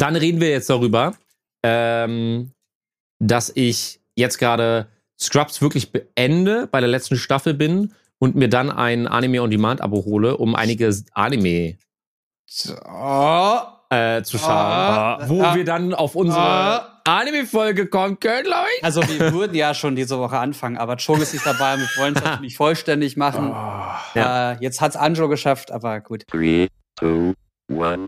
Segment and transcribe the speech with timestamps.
[0.00, 1.12] Dann reden wir jetzt darüber,
[1.62, 2.52] ähm,
[3.18, 4.86] dass ich jetzt gerade
[5.20, 10.54] Scrubs wirklich beende, bei der letzten Staffel bin und mir dann ein Anime-on-Demand-Abo hole, um
[10.54, 11.76] einige Anime
[12.86, 13.58] Oh.
[13.90, 15.18] äh, zu schauen, Ah.
[15.28, 15.54] wo Ah.
[15.54, 17.00] wir dann auf unsere Ah.
[17.04, 18.84] Anime-Folge kommen können, glaube ich.
[18.84, 21.76] Also wir würden ja schon diese Woche anfangen, aber Chong ist nicht dabei.
[21.76, 23.48] Wir wollen es natürlich vollständig machen.
[24.14, 24.52] Ja.
[24.52, 26.24] Äh, jetzt hat's Anjo geschafft, aber gut.
[26.28, 27.34] Three, two,
[27.68, 28.06] one.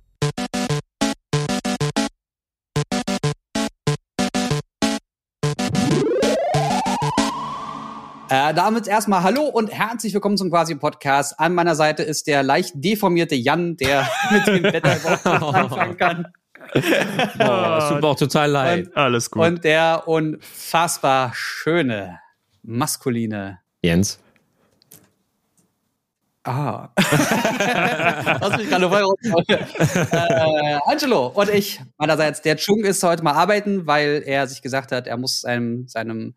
[8.34, 11.38] Äh, damit erstmal Hallo und herzlich willkommen zum quasi Podcast.
[11.38, 15.96] An meiner Seite ist der leicht deformierte Jan, der mit dem Wetter überhaupt nicht anfangen
[15.98, 16.26] kann.
[16.74, 18.96] Oh, es tut mir auch total leid.
[18.96, 19.44] Alles gut.
[19.44, 22.20] Und der unfassbar schöne,
[22.62, 24.18] maskuline Jens.
[26.44, 26.88] Ah.
[28.40, 29.44] Lass mich gerade voll raus.
[30.10, 34.90] äh, Angelo und ich, meinerseits, der Chung ist heute mal arbeiten, weil er sich gesagt
[34.90, 36.34] hat, er muss seinem, seinem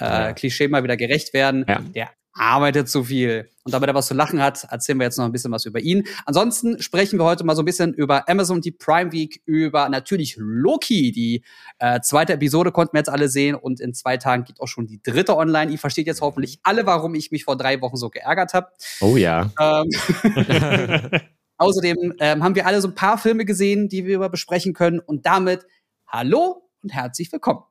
[0.00, 0.32] äh.
[0.34, 1.64] Klischee mal wieder gerecht werden.
[1.68, 1.80] Ja.
[1.94, 3.48] Der arbeitet zu viel.
[3.64, 5.80] Und damit er was zu lachen hat, erzählen wir jetzt noch ein bisschen was über
[5.80, 6.04] ihn.
[6.24, 10.36] Ansonsten sprechen wir heute mal so ein bisschen über Amazon, die Prime Week, über natürlich
[10.38, 11.12] Loki.
[11.12, 11.44] Die
[11.78, 14.86] äh, zweite Episode konnten wir jetzt alle sehen und in zwei Tagen geht auch schon
[14.86, 15.70] die dritte online.
[15.70, 18.68] Ihr versteht jetzt hoffentlich alle, warum ich mich vor drei Wochen so geärgert habe.
[19.00, 19.50] Oh ja.
[19.60, 19.90] Ähm,
[21.58, 25.00] außerdem ähm, haben wir alle so ein paar Filme gesehen, die wir besprechen können.
[25.00, 25.66] Und damit
[26.06, 27.69] hallo und herzlich willkommen.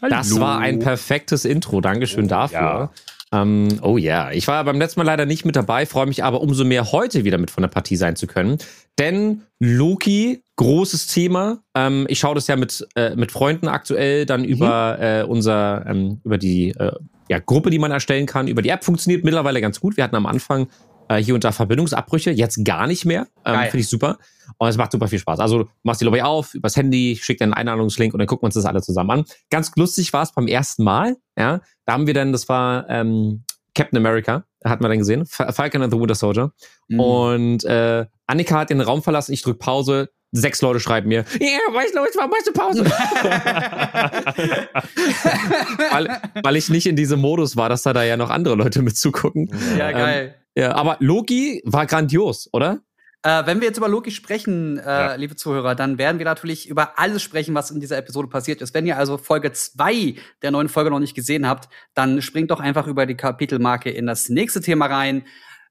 [0.00, 0.40] Das Hallo.
[0.40, 1.80] war ein perfektes Intro.
[1.80, 2.90] Dankeschön dafür.
[3.32, 6.40] Ähm, oh ja, ich war beim letzten Mal leider nicht mit dabei, freue mich aber
[6.40, 8.58] umso mehr heute wieder mit von der Partie sein zu können.
[8.98, 11.58] Denn Loki, großes Thema.
[11.74, 16.20] Ähm, ich schaue das ja mit, äh, mit Freunden aktuell dann über äh, unser, ähm,
[16.24, 16.92] über die äh,
[17.28, 18.48] ja, Gruppe, die man erstellen kann.
[18.48, 19.96] Über die App funktioniert mittlerweile ganz gut.
[19.96, 20.68] Wir hatten am Anfang
[21.08, 23.26] äh, hier und da Verbindungsabbrüche, jetzt gar nicht mehr.
[23.44, 23.60] Ähm.
[23.62, 24.18] Finde ich super.
[24.56, 25.40] Und es macht super viel Spaß.
[25.40, 28.46] Also du machst die Lobby auf, übers Handy, schickt einen Einladungslink und dann gucken wir
[28.46, 29.24] uns das alle zusammen an.
[29.50, 31.16] Ganz lustig war es beim ersten Mal.
[31.38, 35.52] Ja, da haben wir dann, das war ähm, Captain America, hat man dann gesehen, Fa-
[35.52, 36.52] Falcon and the Winter Soldier.
[36.88, 37.00] Mhm.
[37.00, 40.08] Und äh, Annika hat den Raum verlassen, ich drück Pause.
[40.30, 42.84] Sechs Leute schreiben mir, ja, yeah, weißt du, warum machst du Pause?
[45.90, 48.82] weil, weil ich nicht in diesem Modus war, dass da, da ja noch andere Leute
[48.82, 49.50] mit zugucken.
[49.78, 50.34] ja, geil.
[50.58, 52.80] Ja, aber Loki war grandios, oder?
[53.22, 55.14] Äh, wenn wir jetzt über Loki sprechen, äh, Ja.
[55.14, 58.74] liebe Zuhörer, dann werden wir natürlich über alles sprechen, was in dieser Episode passiert ist.
[58.74, 62.58] Wenn ihr also Folge zwei der neuen Folge noch nicht gesehen habt, dann springt doch
[62.58, 65.24] einfach über die Kapitelmarke in das nächste Thema rein.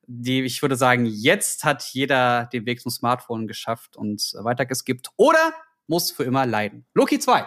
[0.05, 5.51] Die, ich würde sagen, jetzt hat jeder den Weg zum Smartphone geschafft und weitergeskippt oder
[5.87, 6.85] muss für immer leiden.
[6.93, 7.43] Loki 2.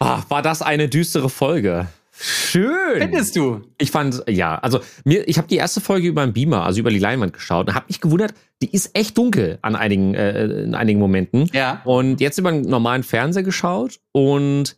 [0.00, 1.86] Ah, war das eine düstere Folge.
[2.20, 2.98] Schön.
[3.00, 3.62] Findest du?
[3.78, 6.90] Ich fand, ja, also mir, ich habe die erste Folge über den Beamer, also über
[6.90, 10.74] die Leinwand geschaut und habe mich gewundert, die ist echt dunkel an einigen, äh, in
[10.74, 11.48] einigen Momenten.
[11.52, 11.80] Ja.
[11.84, 14.76] Und jetzt über einen normalen Fernseher geschaut und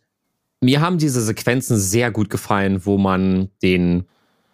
[0.61, 4.05] mir haben diese Sequenzen sehr gut gefallen, wo man den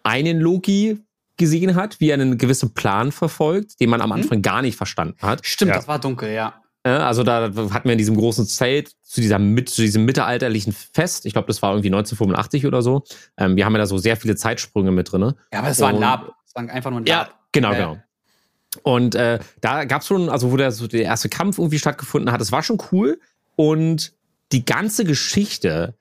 [0.02, 0.98] einen Loki
[1.36, 5.18] gesehen hat, wie er einen gewissen Plan verfolgt, den man am Anfang gar nicht verstanden
[5.20, 5.44] hat.
[5.46, 5.76] Stimmt, Ja.
[5.76, 6.54] das war dunkel, ja.
[6.82, 11.26] Äh, Also da hatten wir in diesem großen Zelt zu, dieser, zu diesem mittelalterlichen Fest,
[11.26, 13.04] ich glaube, das war irgendwie 1985 oder so.
[13.36, 15.32] Ähm, wir haben ja da so sehr viele Zeitsprünge mit drin.
[15.52, 16.34] Ja, aber es war ein Lab.
[16.46, 17.34] Es war einfach nur ein Ja, Lab.
[17.52, 17.76] genau, Äh.
[17.76, 17.98] genau.
[18.82, 22.30] Und äh, da gab es schon, also wo der, so der erste Kampf irgendwie stattgefunden
[22.30, 23.18] hat, das war schon cool.
[23.56, 24.12] Und
[24.52, 25.94] die ganze Geschichte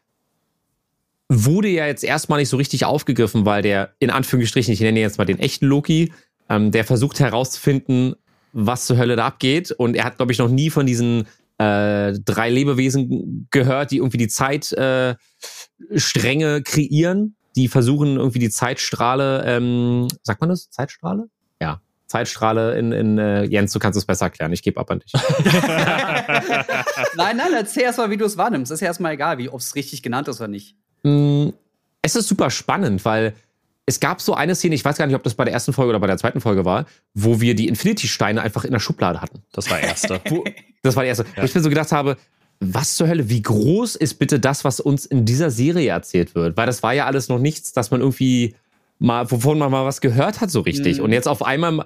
[1.30, 5.18] wurde ja jetzt erstmal nicht so richtig aufgegriffen, weil der, in Anführungsstrichen, ich nenne jetzt
[5.18, 6.14] mal den echten Loki,
[6.50, 8.16] ähm, der versucht herauszufinden,
[8.58, 9.72] was zur Hölle da abgeht.
[9.72, 11.28] Und er hat, glaube ich, noch nie von diesen
[11.60, 15.18] äh, drei Lebewesen gehört, die irgendwie die Zeitstränge
[15.92, 20.70] äh, Stränge kreieren, die versuchen irgendwie die Zeitstrahle, ähm, sagt man das?
[20.70, 21.30] Zeitstrahle?
[21.62, 21.82] Ja.
[22.08, 24.54] Zeitstrahle in, in äh, Jens, du kannst es besser erklären.
[24.54, 25.12] Ich gebe ab an dich.
[27.16, 28.72] Nein, nein, erzähl erst mal, wie du es wahrnimmst.
[28.72, 30.76] Ist ja erstmal egal, wie ob es richtig genannt ist oder nicht.
[31.04, 31.50] Mm,
[32.02, 33.34] es ist super spannend, weil
[33.90, 35.92] es gab so eine Szene, ich weiß gar nicht, ob das bei der ersten Folge
[35.92, 39.44] oder bei der zweiten Folge war, wo wir die Infinity-Steine einfach in der Schublade hatten.
[39.54, 40.20] Das war erste.
[40.30, 40.44] Wo,
[40.84, 41.26] das war die erste.
[41.38, 42.18] Wo ich mir so gedacht habe,
[42.60, 46.58] was zur Hölle, wie groß ist bitte das, was uns in dieser Serie erzählt wird?
[46.58, 48.56] Weil das war ja alles noch nichts, dass man irgendwie
[49.00, 50.98] mal, wovon man mal was gehört hat, so richtig.
[50.98, 51.06] Mhm.
[51.06, 51.86] Und jetzt auf einmal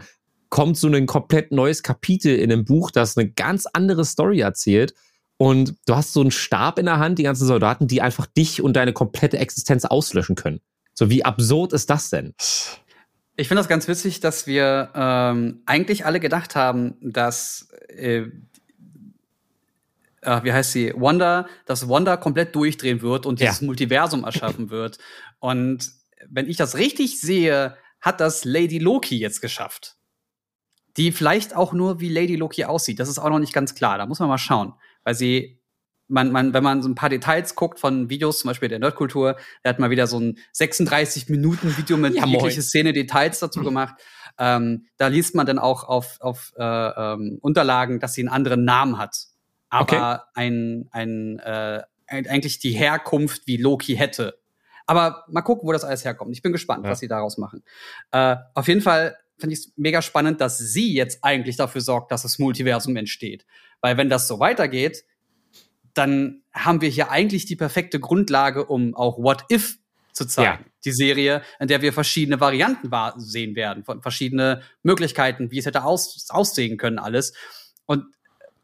[0.49, 4.95] kommt so ein komplett neues Kapitel in einem Buch, das eine ganz andere Story erzählt.
[5.37, 8.61] Und du hast so einen Stab in der Hand, die ganzen Soldaten, die einfach dich
[8.61, 10.61] und deine komplette Existenz auslöschen können.
[11.01, 12.35] So, wie absurd ist das denn?
[13.35, 18.27] Ich finde das ganz witzig, dass wir ähm, eigentlich alle gedacht haben, dass äh,
[20.21, 23.65] äh, wie heißt sie, Wanda, dass Wanda komplett durchdrehen wird und dieses Ja.
[23.65, 24.99] Multiversum erschaffen wird.
[25.39, 25.89] Und
[26.29, 29.95] wenn ich das richtig sehe, hat das Lady Loki jetzt geschafft.
[30.97, 32.99] Die vielleicht auch nur wie Lady Loki aussieht.
[32.99, 33.97] Das ist auch noch nicht ganz klar.
[33.97, 34.75] Da muss man mal schauen.
[35.03, 35.60] weil sie
[36.11, 39.37] man, man, wenn man so ein paar Details guckt von Videos, zum Beispiel der Nerdkultur,
[39.63, 42.61] der hat mal wieder so ein 36 Minuten Video mit Ja, jegliche.
[42.61, 43.95] Szene Details dazu gemacht.
[44.37, 48.65] Ähm, da liest man dann auch auf, auf äh, ähm, Unterlagen, dass sie einen anderen
[48.65, 49.15] Namen hat.
[49.69, 54.37] Aber ein, ein, äh, eigentlich die Herkunft, wie Loki hätte.
[54.85, 56.33] Aber mal gucken, wo das alles herkommt.
[56.35, 56.91] Ich bin gespannt, Ja.
[56.91, 57.63] was sie daraus machen.
[58.11, 62.11] Äh, auf jeden Fall finde ich es mega spannend, dass sie jetzt eigentlich dafür sorgt,
[62.11, 63.45] dass das Multiversum entsteht.
[63.79, 65.03] Weil wenn das so weitergeht,
[65.93, 69.77] dann haben wir hier eigentlich die perfekte Grundlage, um auch What If
[70.11, 70.65] zu zeigen.
[70.83, 75.83] Die Serie, in der wir verschiedene Varianten sehen werden, von verschiedene Möglichkeiten, wie es hätte
[75.83, 77.33] aus, aussehen können, alles.
[77.85, 78.05] Und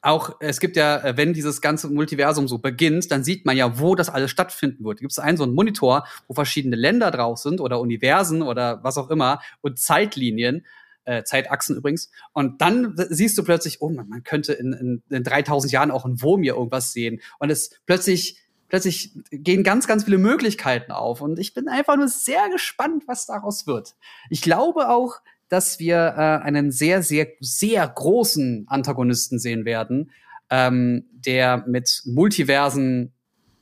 [0.02, 3.80] auch, es gibt ja, äh, wenn dieses ganze Multiversum so beginnt, dann sieht man ja,
[3.80, 5.00] wo das alles stattfinden wird.
[5.00, 8.98] Gibt es einen so einen Monitor, wo verschiedene Länder drauf sind oder Universen oder was
[8.98, 10.66] auch immer und Zeitlinien,
[11.08, 12.12] äh, Zeitachsen übrigens.
[12.34, 16.06] Und dann siehst du plötzlich, oh man, man könnte in, in, in 3000 Jahren auch
[16.06, 17.22] in Wurm hier irgendwas sehen.
[17.40, 21.22] Und es plötzlich, plötzlich gehen ganz, ganz viele Möglichkeiten auf.
[21.22, 23.96] Und ich bin einfach nur sehr gespannt, was daraus wird.
[24.30, 25.16] Ich glaube auch,
[25.48, 30.12] dass wir äh, einen sehr, sehr, sehr großen Antagonisten sehen werden,
[30.50, 33.14] ähm, der mit Multiversen,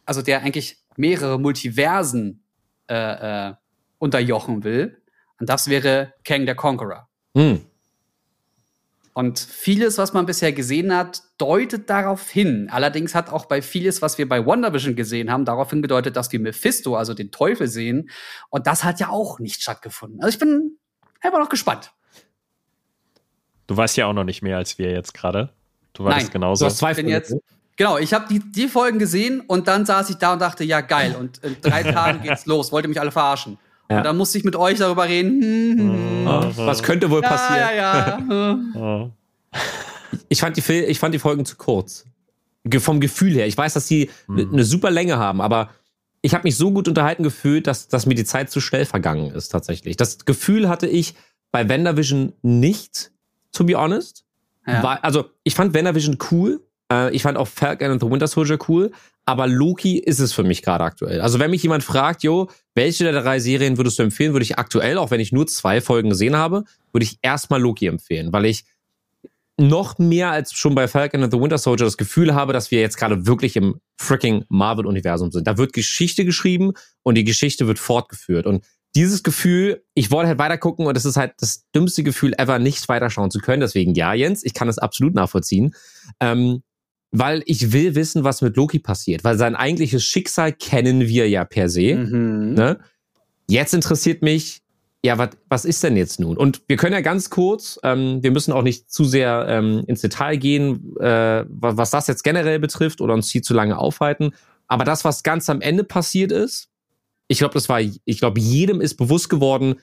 [0.05, 2.43] also der eigentlich mehrere Multiversen
[2.89, 3.53] äh, äh,
[3.99, 4.99] unterjochen will.
[5.39, 7.07] Und das wäre Kang der Conqueror.
[7.35, 7.61] Hm.
[9.13, 12.67] Und vieles, was man bisher gesehen hat, deutet darauf hin.
[12.69, 16.39] Allerdings hat auch bei vieles, was wir bei WandaVision gesehen haben, darauf hingedeutet, dass wir
[16.39, 18.09] Mephisto, also den Teufel, sehen.
[18.49, 20.21] Und das hat ja auch nicht stattgefunden.
[20.21, 20.77] Also ich bin
[21.21, 21.91] einfach noch gespannt.
[23.67, 25.53] Du weißt ja auch noch nicht mehr als wir jetzt gerade.
[25.93, 26.33] Du weißt Nein.
[26.33, 26.65] genauso.
[26.65, 27.09] Du hast zwei Folgen.
[27.09, 27.35] jetzt-
[27.77, 30.79] Genau, ich habe die, die Folgen gesehen und dann saß ich da und dachte, ja
[30.79, 33.57] geil, und in drei Tagen geht's los, wollt ihr mich alle verarschen.
[33.89, 33.97] Ja.
[33.97, 35.41] Und dann musste ich mit euch darüber reden.
[35.41, 36.27] Hm, hm, hm.
[36.27, 37.69] Ah, Was könnte wohl Ja, passieren?
[37.77, 38.19] ja,
[38.75, 38.79] ja.
[38.81, 39.09] Ja.
[40.29, 42.05] Ich fand die, Fil ich fand die Folgen zu kurz.
[42.63, 43.45] Ge vom Gefühl her.
[43.47, 44.63] Ich weiß, dass eine Mhm.
[44.63, 45.69] super Länge haben, aber
[46.21, 49.29] ich habe mich so gut unterhalten gefühlt, dass, dass mir die Zeit zu schnell vergangen
[49.31, 49.97] ist tatsächlich.
[49.97, 51.13] Das Gefühl hatte ich
[51.51, 53.11] bei WandaVision nicht,
[53.51, 54.25] to be honest.
[54.65, 54.81] Ja.
[54.81, 56.59] War, also ich fand WandaVision cool.
[56.91, 58.91] Äh, ich fand auch Falcon and the Winter Soldier cool.
[59.25, 61.19] Aber Loki ist es für mich gerade aktuell.
[61.19, 64.59] Also wenn mich jemand fragt, jo, welche der drei Serien würdest du empfehlen, würde ich
[64.59, 68.45] aktuell, auch wenn ich nur zwei Folgen gesehen habe, würde ich erstmal Loki empfehlen, weil
[68.45, 68.65] ich
[69.57, 72.81] noch mehr als schon bei Falcon and the Winter Soldier das Gefühl habe, dass wir
[72.81, 75.47] jetzt gerade wirklich im freaking Marvel-Universum sind.
[75.47, 76.73] Da wird Geschichte geschrieben
[77.03, 78.47] und die Geschichte wird fortgeführt.
[78.47, 82.59] Und dieses Gefühl, ich wollte halt weitergucken und es ist halt das dümmste Gefühl ever,
[82.59, 83.61] nicht weiterschauen zu können.
[83.61, 85.73] Deswegen ja, Jens, ich kann es absolut nachvollziehen.
[86.19, 86.63] Ähm,
[87.11, 89.23] weil ich will wissen, was mit Loki passiert.
[89.23, 91.95] Weil sein eigentliches Schicksal kennen wir ja per se.
[91.95, 92.53] Mhm.
[92.53, 92.79] Ne?
[93.47, 94.61] Jetzt interessiert mich,
[95.03, 96.35] ja, wat, was ist denn jetzt nun?
[96.35, 100.01] Und wir können ja ganz kurz, ähm, wir müssen auch nicht zu sehr ähm, ins
[100.01, 104.31] Detail gehen, äh, wa- was das jetzt generell betrifft oder uns hier zu lange aufhalten.
[104.67, 106.69] Aber das, was ganz am Ende passiert ist,
[107.27, 109.75] ich glaube, das war, ich glaube, jedem ist bewusst geworden,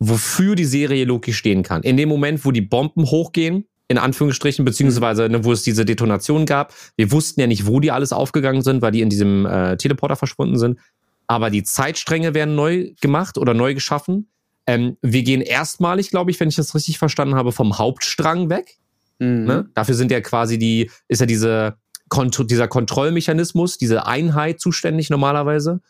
[0.00, 1.82] wofür die Serie Loki stehen kann.
[1.82, 6.46] In dem Moment, wo die Bomben hochgehen, in Anführungsstrichen, beziehungsweise ne, wo es diese Detonation
[6.46, 6.74] gab.
[6.96, 10.16] Wir wussten ja nicht, wo die alles aufgegangen sind, weil die in diesem äh, Teleporter
[10.16, 10.78] verschwunden sind.
[11.26, 14.28] Aber die Zeitstränge werden neu gemacht oder neu geschaffen.
[14.66, 18.76] Ähm, wir gehen erstmalig, glaube ich, wenn ich das richtig verstanden habe, vom Hauptstrang weg.
[19.18, 19.44] Mhm.
[19.44, 19.70] Ne?
[19.74, 21.76] Dafür sind ja quasi die, ist ja diese,
[22.08, 25.80] Kont dieser Kontrollmechanismus, diese Einheit zuständig normalerweise.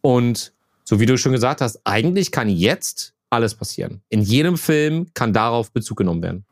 [0.00, 0.52] Und
[0.84, 4.02] so wie du schon gesagt hast, eigentlich kann jetzt alles passieren.
[4.08, 6.44] In jedem Film kann darauf Bezug genommen werden.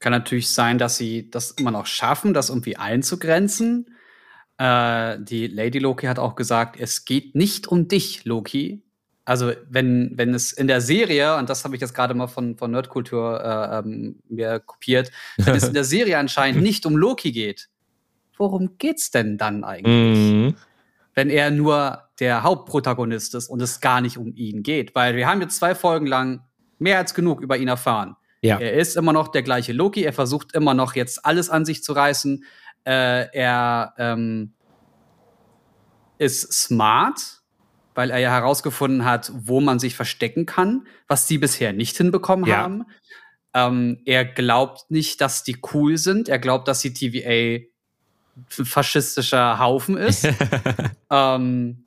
[0.00, 3.94] Kann natürlich sein, dass sie das immer noch schaffen, das irgendwie einzugrenzen.
[4.56, 8.82] Äh, die Lady Loki hat auch gesagt, es geht nicht um dich, Loki.
[9.26, 12.56] Also wenn, wenn es in der Serie, und das habe ich jetzt gerade mal von,
[12.56, 17.30] von Nerdkultur äh, ähm, mir kopiert, wenn es in der Serie anscheinend nicht um Loki
[17.30, 17.68] geht,
[18.36, 20.32] worum geht's denn dann eigentlich?
[20.32, 20.54] Mhm.
[21.14, 24.94] wenn er nur der Hauptprotagonist ist und es gar nicht um ihn geht.
[24.94, 26.40] Weil wir haben jetzt zwei Folgen lang
[26.78, 28.16] mehr als genug über ihn erfahren.
[28.42, 28.58] Ja.
[28.58, 31.82] Er ist immer noch der gleiche Loki, er versucht immer noch jetzt alles an sich
[31.82, 32.44] zu reißen.
[32.84, 34.54] Äh, er ähm,
[36.18, 37.42] ist smart,
[37.94, 42.46] weil er ja herausgefunden hat, wo man sich verstecken kann, was sie bisher nicht hinbekommen
[42.46, 42.58] Ja.
[42.58, 42.86] haben.
[43.52, 46.28] Ähm, er glaubt nicht, dass die cool sind.
[46.28, 47.64] Er glaubt, dass die TVA
[48.36, 50.26] ein faschistischer Haufen ist.
[51.10, 51.84] ähm,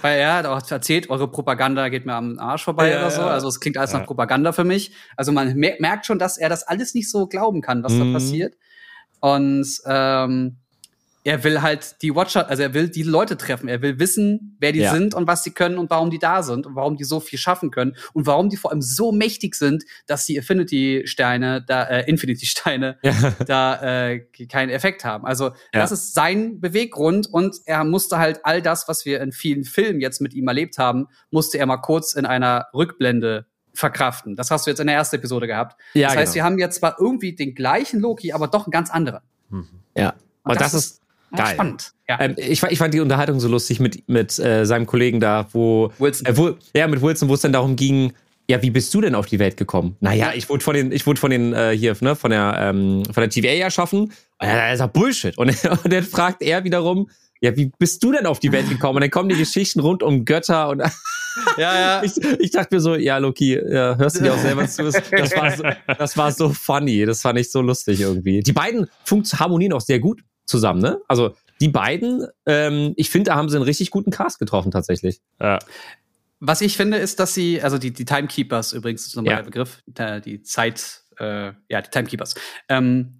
[0.00, 3.22] weil er hat auch erzählt, eure Propaganda geht mir am Arsch vorbei Ja, oder so.
[3.22, 3.98] Also es klingt alles Ja.
[4.00, 4.92] nach Propaganda für mich.
[5.16, 7.98] Also man mer merkt schon, dass er das alles nicht so glauben kann, was Mhm.
[8.12, 8.54] da passiert.
[9.20, 10.56] Und ähm,
[11.24, 13.68] er will halt die Watcher, also er will die Leute treffen.
[13.68, 14.92] Er will wissen, wer die Ja.
[14.92, 17.38] sind und was sie können und warum die da sind und warum die so viel
[17.38, 22.08] schaffen können und warum die vor allem so mächtig sind, dass die Infinity-Steine, da, äh,
[22.10, 23.12] Infinity-Steine Ja.
[23.46, 25.24] da äh, keinen Effekt haben.
[25.24, 25.54] Also Ja.
[25.80, 30.00] das ist sein Beweggrund und er musste halt all das, was wir in vielen Filmen
[30.00, 34.36] jetzt mit ihm erlebt haben, musste er mal kurz in einer Rückblende verkraften.
[34.36, 35.80] Das hast du jetzt in der ersten Episode gehabt.
[35.94, 36.34] Ja, das heißt, genau.
[36.34, 39.20] wir haben jetzt zwar irgendwie den gleichen Loki, aber doch einen ganz anderen.
[39.96, 40.14] Ja.
[40.44, 41.01] Und das, das ist
[41.36, 41.54] geil.
[41.54, 41.92] spannend.
[42.08, 42.20] Ja.
[42.20, 45.92] Ähm, ich, ich fand die Unterhaltung so lustig mit, mit äh, seinem Kollegen da, wo,
[45.98, 46.26] Wilson.
[46.26, 46.56] Äh, wo.
[46.74, 48.12] Ja, mit Wilson, wo es dann darum ging,
[48.48, 49.96] ja, wie bist du denn auf die Welt gekommen?
[50.00, 53.04] Naja, ich wurde von den, ich wurde von den, äh, hier, ne, von der, ähm,
[53.06, 54.12] von der TVA erschaffen.
[54.42, 55.38] Ja, das ist ja Bullshit.
[55.38, 55.48] Und,
[55.84, 57.08] und dann fragt er wiederum,
[57.40, 58.96] ja, wie bist du denn auf die Welt gekommen?
[58.96, 60.80] Und dann kommen die Geschichten rund um Götter und
[61.56, 62.02] ja, ja.
[62.02, 64.84] ich, ich dachte mir so, ja, Loki, ja, hörst du dir auch selber zu?
[64.84, 65.64] Das war, so,
[65.98, 67.04] das war so funny.
[67.04, 68.40] Das fand ich so lustig irgendwie.
[68.40, 70.22] Die beiden funkt harmonieren auch sehr gut
[70.52, 71.00] zusammen, ne?
[71.08, 75.20] Also die beiden, ähm, ich finde, da haben sie einen richtig guten Cast getroffen tatsächlich.
[75.40, 75.58] Ja.
[76.40, 79.36] Was ich finde, ist, dass sie, also die, die Timekeepers übrigens ist nochmal Ja.
[79.38, 82.34] der Begriff, die, die Zeit, äh, ja, die Timekeepers.
[82.68, 83.14] Ähm,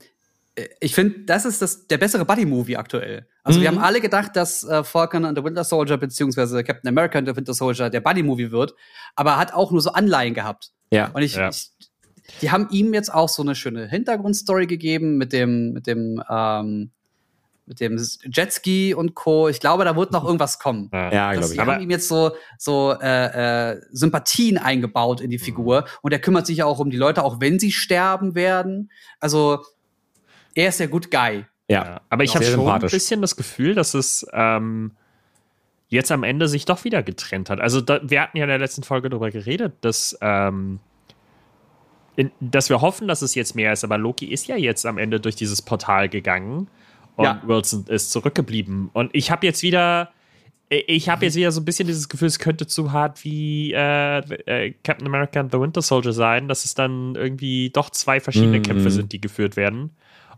[0.57, 3.27] äh, ich finde, das ist das, der bessere Buddy-Movie aktuell.
[3.45, 3.77] Also wir Mhm.
[3.77, 7.35] haben alle gedacht, dass äh, Falcon and the Winter Soldier beziehungsweise Captain America and the
[7.37, 8.75] Winter Soldier der Buddy-Movie wird,
[9.17, 10.71] aber er hat auch nur so Anleihen gehabt.
[10.91, 11.11] Ja.
[11.13, 11.49] Und ich, Ja.
[11.49, 11.71] ich
[12.41, 16.91] die haben ihm jetzt auch so eine schöne Hintergrundstory gegeben mit dem, mit dem, ähm,
[17.73, 17.99] mit dem
[18.31, 19.49] Jetski und Co.
[19.49, 20.91] Ich glaube, da wird noch irgendwas kommen.
[20.93, 21.59] Ja, glaube ich.
[21.59, 26.47] haben ihm jetzt so, so äh, äh, Sympathien eingebaut in die Figur und er kümmert
[26.47, 28.91] sich auch um die Leute, auch wenn sie sterben werden.
[29.21, 29.65] Also
[30.55, 31.47] er ist der Good Guy.
[31.69, 31.85] Ja.
[31.85, 34.93] Ja, aber ich habe schon ein bisschen das Gefühl, dass es ähm,
[35.89, 37.61] jetzt am Ende sich doch wieder getrennt hat.
[37.61, 40.81] Also da, wir hatten ja in der letzten Folge darüber geredet, dass, ähm,
[42.17, 43.85] in, dass wir hoffen, dass es jetzt mehr ist.
[43.85, 46.69] Aber Loki ist ja jetzt am Ende durch dieses Portal gegangen
[47.17, 47.43] und Ja.
[47.47, 48.91] Wilson ist zurückgeblieben.
[48.93, 50.11] Und ich habe jetzt wieder
[50.87, 54.19] ich habe jetzt wieder so ein bisschen dieses Gefühl, es könnte zu hart wie äh,
[54.47, 58.59] äh, Captain America and the Winter Soldier sein, dass es dann irgendwie doch zwei verschiedene
[58.59, 58.63] Mhm.
[58.63, 59.91] Kämpfe sind, die geführt werden.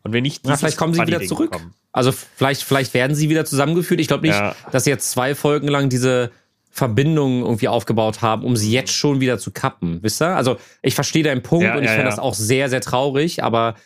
[0.03, 1.53] Und wenn nicht Ja, vielleicht kommen sie wieder Buddy-Ding zurück.
[1.53, 1.73] kommen.
[1.93, 4.01] Also vielleicht, vielleicht werden sie wieder zusammengeführt.
[4.01, 4.57] Ich glaube nicht, Ja.
[4.73, 6.33] dass sie jetzt zwei Folgen lang diese
[6.69, 10.03] Verbindung irgendwie aufgebaut haben, um sie jetzt schon wieder zu kappen.
[10.03, 10.35] Wisst ihr?
[10.35, 13.45] Also ich verstehe deinen Punkt Ja, und ich ja, finde das auch sehr, sehr traurig,
[13.45, 13.77] aber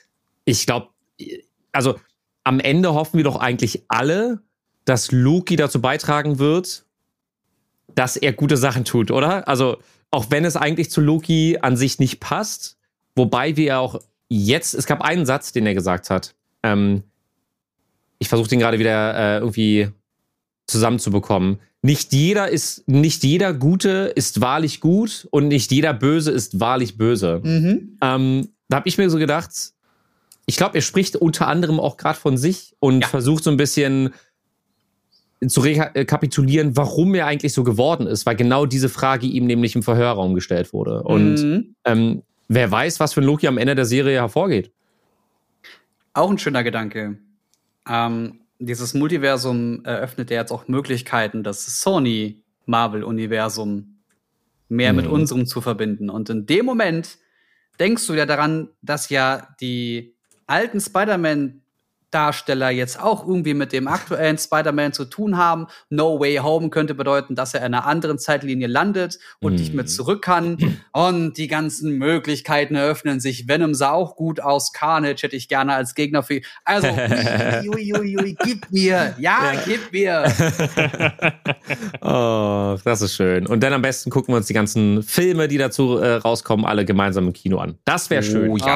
[0.47, 0.89] ich glaube,
[1.73, 1.97] also
[2.49, 4.41] am Ende hoffen wir doch eigentlich alle,
[4.87, 6.87] dass Loki dazu beitragen wird,
[7.95, 9.47] dass er gute Sachen tut, oder?
[9.47, 9.77] Also
[10.11, 12.79] auch wenn es eigentlich zu Loki an sich nicht passt,
[13.15, 14.01] wobei wir ja auch
[14.31, 16.37] jetzt, es gab einen Satz, den er gesagt hat.
[16.63, 17.03] Ähm,
[18.19, 19.91] ich versuche den gerade wieder äh, irgendwie
[20.67, 21.59] zusammenzubekommen.
[21.83, 26.97] Nicht jeder ist, nicht jeder Gute ist wahrlich gut und nicht jeder Böse ist wahrlich
[26.97, 27.43] böse.
[28.01, 29.75] Ähm, da habe ich mir so gedacht,
[30.49, 33.09] ich glaube, er spricht unter anderem auch gerade von sich und Ja.
[33.09, 34.15] versucht so ein bisschen
[35.47, 39.83] zu rekapitulieren, warum er eigentlich so geworden ist, weil genau diese Frage ihm nämlich im
[39.85, 41.03] Verhörraum gestellt wurde.
[41.05, 41.75] Und Mhm.
[41.85, 44.73] ähm, wer weiß, was für ein Loki am Ende der Serie hervorgeht.
[46.15, 47.19] Auch ein schöner Gedanke.
[47.89, 54.01] Ähm, dieses Multiversum eröffnet ja jetzt auch Möglichkeiten, das Sony-Marvel-Universum
[54.69, 55.13] mehr mit Mhm.
[55.13, 56.11] unserem zu verbinden.
[56.11, 57.19] Und in dem Moment
[57.79, 60.17] denkst du ja daran, dass ja die
[60.49, 61.63] alten Spider-Man
[62.11, 65.67] Darsteller jetzt auch irgendwie mit dem aktuellen Spider-Man zu tun haben.
[65.91, 69.83] No Way Home könnte bedeuten, dass er in einer anderen Zeitlinie landet und nicht mehr
[69.85, 69.89] Mhm.
[69.89, 70.79] zurück kann.
[70.95, 73.47] Und die ganzen Möglichkeiten eröffnen sich.
[73.47, 74.73] Venom sah auch gut aus.
[74.73, 76.41] Carnage hätte ich gerne als Gegner für.
[76.65, 76.87] Also,
[77.75, 79.15] ui, ui, ui, ui, gib mir.
[79.19, 80.33] Ja, gib mir.
[82.01, 83.47] Oh, das ist schön.
[83.47, 86.85] Und dann am besten gucken wir uns die ganzen Filme, die dazu äh, rauskommen, alle
[86.87, 87.77] gemeinsam im Kino an.
[87.85, 88.49] Das wäre schön.
[88.51, 88.67] Oh, ja.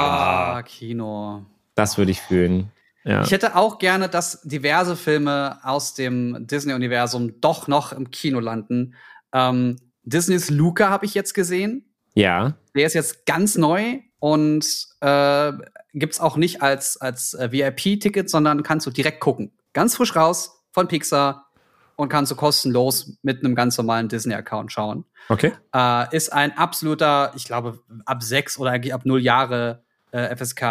[0.57, 1.47] Ah, Kino.
[1.83, 2.71] Das würde ich fühlen.
[3.05, 3.23] Ja.
[3.23, 8.95] Ich hätte auch gerne, dass diverse Filme aus dem Disney-Universum doch noch im Kino landen.
[9.33, 11.85] Ähm, Disneys Luca habe ich jetzt gesehen.
[12.15, 12.55] ja.
[12.75, 14.65] Der ist jetzt ganz neu und
[15.01, 15.53] äh,
[15.93, 19.53] gibt's auch nicht als, als äh, VIP-Ticket, sondern kannst du direkt gucken.
[19.75, 21.49] Ganz frisch raus von Pixar
[21.97, 25.05] und kannst du kostenlos mit einem ganz normalen Disney-Account schauen.
[25.29, 25.53] Okay.
[25.75, 30.63] Äh, ist ein absoluter, ich glaube, ab sechs oder eigentlich ab null Jahre äh, FSK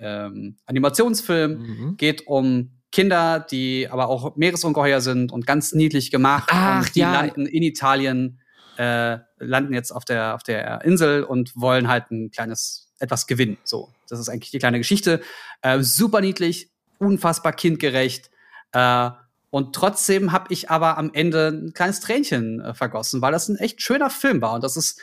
[0.00, 1.58] ähm, Animationsfilm.
[1.58, 1.96] Mhm.
[1.96, 6.48] Geht um Kinder, die aber auch Meeresungeheuer sind und ganz niedlich gemacht.
[6.52, 7.12] Ach, und die ja.
[7.12, 8.40] landen in Italien,
[8.76, 13.58] äh, landen jetzt auf der, auf der Insel und wollen halt ein kleines, etwas gewinnen.
[13.64, 15.20] So, das ist eigentlich die kleine Geschichte.
[15.62, 18.30] Äh, super niedlich, unfassbar kindgerecht.
[18.72, 19.10] Äh,
[19.50, 23.56] und trotzdem habe ich aber am Ende ein kleines Tränchen äh, vergossen, weil das ein
[23.56, 24.54] echt schöner Film war.
[24.54, 25.00] Und das ist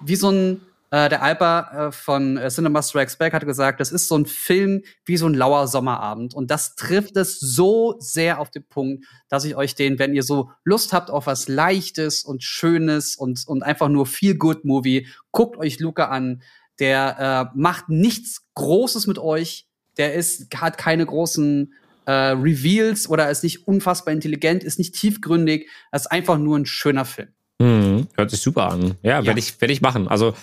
[0.00, 0.60] wie so ein
[0.92, 4.26] Äh, der Alper äh, von äh, Cinema Strikes Back hat gesagt, das ist so ein
[4.26, 6.34] Film wie so ein lauer Sommerabend.
[6.34, 10.24] Und das trifft es so sehr auf den Punkt, dass ich euch den, wenn ihr
[10.24, 15.06] so Lust habt auf was Leichtes und Schönes und, und einfach nur viel Good Movie,
[15.30, 16.42] guckt euch Luca an.
[16.80, 19.68] Der äh, macht nichts Großes mit euch.
[19.96, 21.72] Der ist, hat keine großen
[22.06, 25.68] äh, Reveals oder ist nicht unfassbar intelligent, ist nicht tiefgründig.
[25.92, 27.28] Das ist einfach nur ein schöner Film.
[27.60, 28.08] Mhm.
[28.16, 28.94] Hört sich super an.
[29.02, 29.26] Ja, Ja.
[29.26, 30.08] werde ich, werd ich machen.
[30.08, 30.34] Also,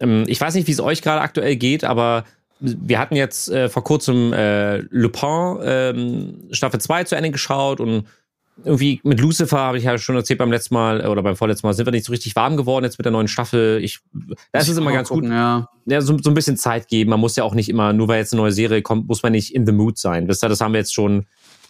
[0.00, 2.24] ich weiß nicht, wie es euch gerade aktuell geht, aber
[2.60, 8.06] wir hatten jetzt äh, vor kurzem äh, Lupin ähm, Staffel 2 zu Ende geschaut und
[8.64, 11.66] irgendwie mit Lucifer habe ich ja schon erzählt beim letzten Mal äh, oder beim vorletzten
[11.66, 13.82] Mal sind wir nicht so richtig warm geworden jetzt mit der neuen Staffel.
[13.82, 14.00] Ich,
[14.52, 15.68] da ist es immer ganz gut, gucken, Ja.
[15.86, 17.10] ja, so, so ein bisschen Zeit geben.
[17.10, 19.32] Man muss ja auch nicht immer, nur weil jetzt eine neue Serie kommt, muss man
[19.32, 20.26] nicht in the mood sein.
[20.26, 21.26] Wisst ihr, das haben wir jetzt schon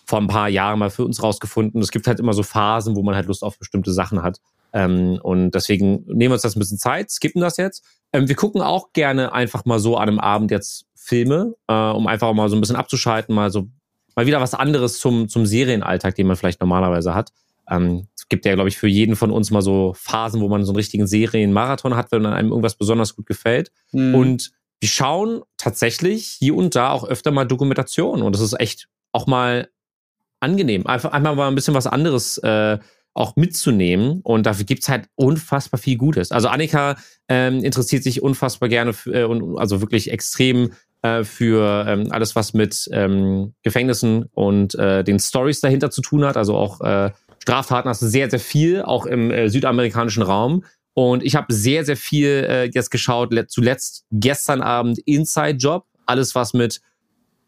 [0.06, 1.82] vor ein paar Jahren mal für uns rausgefunden.
[1.82, 4.40] Es gibt halt immer so Phasen, wo man halt Lust auf bestimmte Sachen hat.
[4.72, 7.84] Ähm, und deswegen nehmen wir uns das ein bisschen Zeit, skippen das jetzt.
[8.12, 12.06] Ähm, wir gucken auch gerne einfach mal so an einem Abend jetzt Filme, äh, um
[12.06, 13.68] einfach mal so ein bisschen abzuschalten, mal so
[14.18, 17.30] mal wieder was anderes zum, zum Serienalltag, den man vielleicht normalerweise hat.
[17.70, 20.64] Ähm, es gibt ja, glaube ich, für jeden von uns mal so Phasen, wo man
[20.64, 23.70] so einen richtigen Serienmarathon hat, wenn einem irgendwas besonders gut gefällt.
[23.92, 24.14] Mhm.
[24.14, 24.50] Und
[24.80, 28.24] wir schauen tatsächlich hier und da auch öfter mal Dokumentationen.
[28.24, 29.68] Und das ist echt auch mal
[30.40, 30.86] angenehm.
[30.86, 32.78] Einfach einmal mal ein bisschen was anderes äh,
[33.18, 34.20] auch mitzunehmen.
[34.22, 36.30] Und dafür gibt's halt unfassbar viel Gutes.
[36.30, 36.96] Also Annika
[37.28, 40.70] ähm, interessiert sich unfassbar gerne äh, und also wirklich extrem
[41.02, 46.24] äh, für ähm, alles, was mit ähm, Gefängnissen und äh, den Stories dahinter zu tun
[46.24, 46.36] hat.
[46.36, 47.10] Also auch äh,
[47.40, 50.64] Straftaten hast du sehr, sehr viel, auch im äh, südamerikanischen Raum.
[50.94, 55.86] Und ich habe sehr, sehr viel äh, jetzt geschaut, let- zuletzt gestern Abend Inside Job,
[56.06, 56.80] alles was mit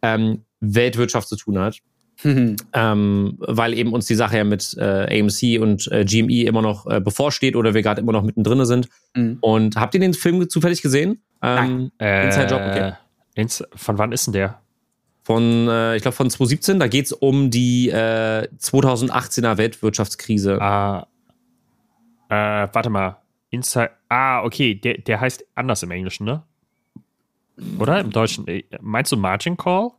[0.02, 1.78] ähm, Weltwirtschaft zu tun hat,
[2.22, 2.56] Mhm.
[2.72, 6.86] ähm, weil eben uns die Sache ja mit äh, AMC und äh, GME immer noch
[6.86, 8.88] äh, bevorsteht oder wir gerade immer noch mittendrin sind.
[9.14, 9.38] Mhm.
[9.40, 11.22] Und habt ihr den Film zufällig gesehen?
[11.42, 12.92] Ähm, Äh, Inside Job, okay.
[13.34, 14.60] Ins von wann ist denn der?
[15.22, 20.60] Von, äh, ich glaube, von 2017, da geht's um die äh, 2018er Weltwirtschaftskrise.
[20.60, 21.06] Ah,
[22.28, 23.16] äh, warte mal.
[23.50, 23.90] Inside.
[24.08, 24.74] Ah, okay.
[24.74, 26.42] Der, der heißt anders im Englischen, ne?
[27.78, 28.46] Oder im Deutschen?
[28.48, 29.90] Äh, Meinst du Margin Call?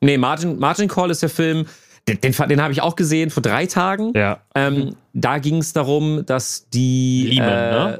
[0.00, 1.66] Nee, Margin, Margin Call ist der Film,
[2.08, 4.12] den, den, den habe ich auch gesehen vor drei Tagen.
[4.14, 4.40] Ja.
[4.54, 7.98] Ähm, da ging es darum, dass die Lehman, äh,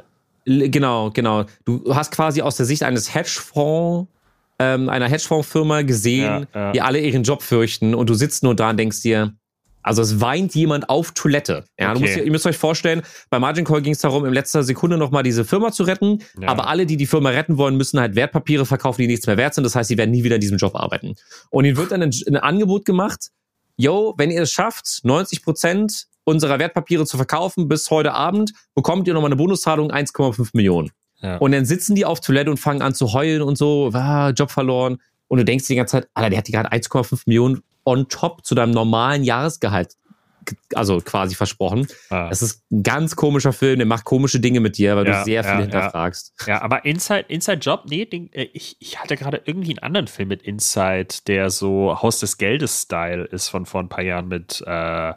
[0.49, 0.69] ne?
[0.69, 1.43] Genau, genau.
[1.65, 4.09] Du hast quasi aus der Sicht eines Hedgefonds,
[4.59, 6.71] ähm, einer Hedgefondsfirma gesehen, Ja, ja.
[6.71, 9.33] die alle ihren Job fürchten und du sitzt nur da und denkst dir,
[9.87, 11.63] also es weint jemand auf Toilette.
[11.79, 11.99] Ja, Okay.
[12.01, 15.23] musst, ihr müsst euch vorstellen, bei Margin Call ging es darum, in letzter Sekunde nochmal
[15.23, 16.19] diese Firma zu retten.
[16.39, 16.49] Ja.
[16.49, 19.53] Aber alle, die die Firma retten wollen, müssen halt Wertpapiere verkaufen, die nichts mehr wert
[19.53, 19.63] sind.
[19.63, 21.15] Das heißt, sie werden nie wieder in diesem Job arbeiten.
[21.49, 23.29] Und ihnen wird dann ein, ein Angebot gemacht,
[23.77, 29.07] yo, wenn ihr es schafft, 90 Prozent unserer Wertpapiere zu verkaufen bis heute Abend, bekommt
[29.07, 30.91] ihr nochmal eine Bonuszahlung 1,5 Millionen.
[31.21, 31.37] Ja.
[31.37, 34.51] Und dann sitzen die auf Toilette und fangen an zu heulen und so, ah, Job
[34.51, 34.97] verloren.
[35.29, 38.45] Und du denkst die ganze Zeit, Alter, der hat dir gerade 1,5 Millionen on top
[38.45, 39.93] zu deinem normalen Jahresgehalt,
[40.45, 41.87] ge- also quasi versprochen.
[42.09, 42.27] Ah.
[42.29, 45.23] Das ist ein ganz komischer Film, der macht komische Dinge mit dir, weil Ja, du
[45.25, 46.33] sehr viel ja, hinterfragst.
[46.47, 50.07] Ja, aber Inside, Inside Job, nee, den, äh, ich, ich hatte gerade irgendwie einen anderen
[50.07, 54.61] Film mit Inside, der so Haus des Geldes-Style ist von vor ein paar Jahren mit,
[54.67, 55.13] äh,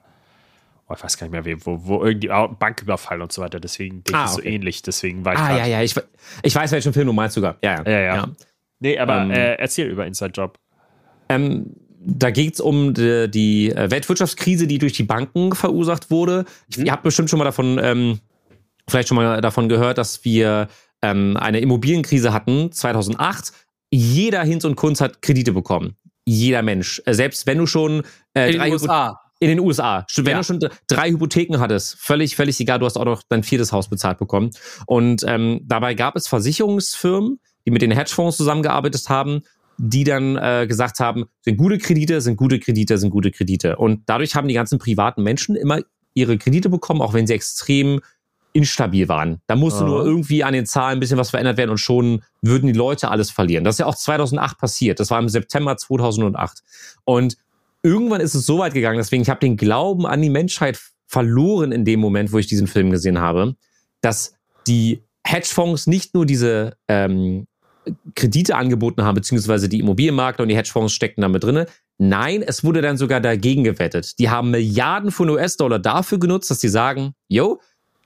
[0.89, 3.59] oh, ich weiß gar nicht mehr, wem, wo, wo irgendwie auch Banküberfall und so weiter.
[3.59, 4.55] Deswegen denke Ah, ich so okay.
[4.55, 4.83] ähnlich.
[4.83, 5.95] Deswegen war ich Ah, ja, ja, ich,
[6.45, 7.57] ich weiß, welchen Film du meinst sogar.
[7.63, 7.91] Ja, ja.
[7.91, 8.29] Ja, ja.
[8.79, 10.59] Nee, aber Ähm, äh, erzähl über Inside Job.
[11.29, 16.45] Ähm, da geht es um die, die äh, Weltwirtschaftskrise, die durch die Banken verursacht wurde.
[16.69, 18.21] Ich, Ihr habt bestimmt schon mal davon, ähm,
[18.89, 20.69] vielleicht schon mal davon gehört, dass wir
[21.03, 23.53] ähm, eine Immobilienkrise hatten 2008.
[23.91, 25.97] Jeder Hinz und Kunz hat Kredite bekommen.
[26.25, 27.03] Jeder Mensch.
[27.07, 28.03] Äh, selbst wenn du schon
[28.35, 29.21] äh, In den drei Hypo- USA.
[29.41, 30.07] in den USA.
[30.17, 30.39] Wenn Ja.
[30.39, 33.89] du schon drei Hypotheken hattest, völlig, völlig egal, du hast auch noch dein viertes Haus
[33.89, 34.51] bezahlt bekommen.
[34.87, 39.43] Und ähm, dabei gab es Versicherungsfirmen, die mit den Hedgefonds zusammengearbeitet haben,
[39.83, 43.77] die dann äh, gesagt haben, sind gute Kredite, sind gute Kredite, sind gute Kredite.
[43.77, 45.81] Und dadurch haben die ganzen privaten Menschen immer
[46.13, 48.01] ihre Kredite bekommen, auch wenn sie extrem
[48.53, 49.41] instabil waren.
[49.47, 49.87] Da musste Ah.
[49.87, 53.11] nur irgendwie an den Zahlen ein bisschen was verändert werden und schon würden die Leute
[53.11, 53.65] alles verlieren.
[53.65, 55.01] Das ist ja auch 2008 passiert.
[55.01, 56.59] Das war im September 2008.
[57.05, 57.39] Und
[57.83, 61.73] irgendwann ist es so weit gegangen, deswegen ich habe den Glauben an die Menschheit verloren
[61.73, 63.55] in dem Moment, wo ich diesen Film gesehen habe,
[64.03, 64.35] dass
[64.67, 67.47] die Hedgefonds nicht nur diese ähm,
[68.15, 71.67] Kredite angeboten haben, beziehungsweise die Immobilienmakler und die Hedgefonds steckten damit drinne.
[71.99, 74.19] Nein, es wurde dann sogar dagegen gewettet.
[74.19, 77.61] Die haben Milliarden von US-Dollar dafür genutzt, dass sie sagen, yo,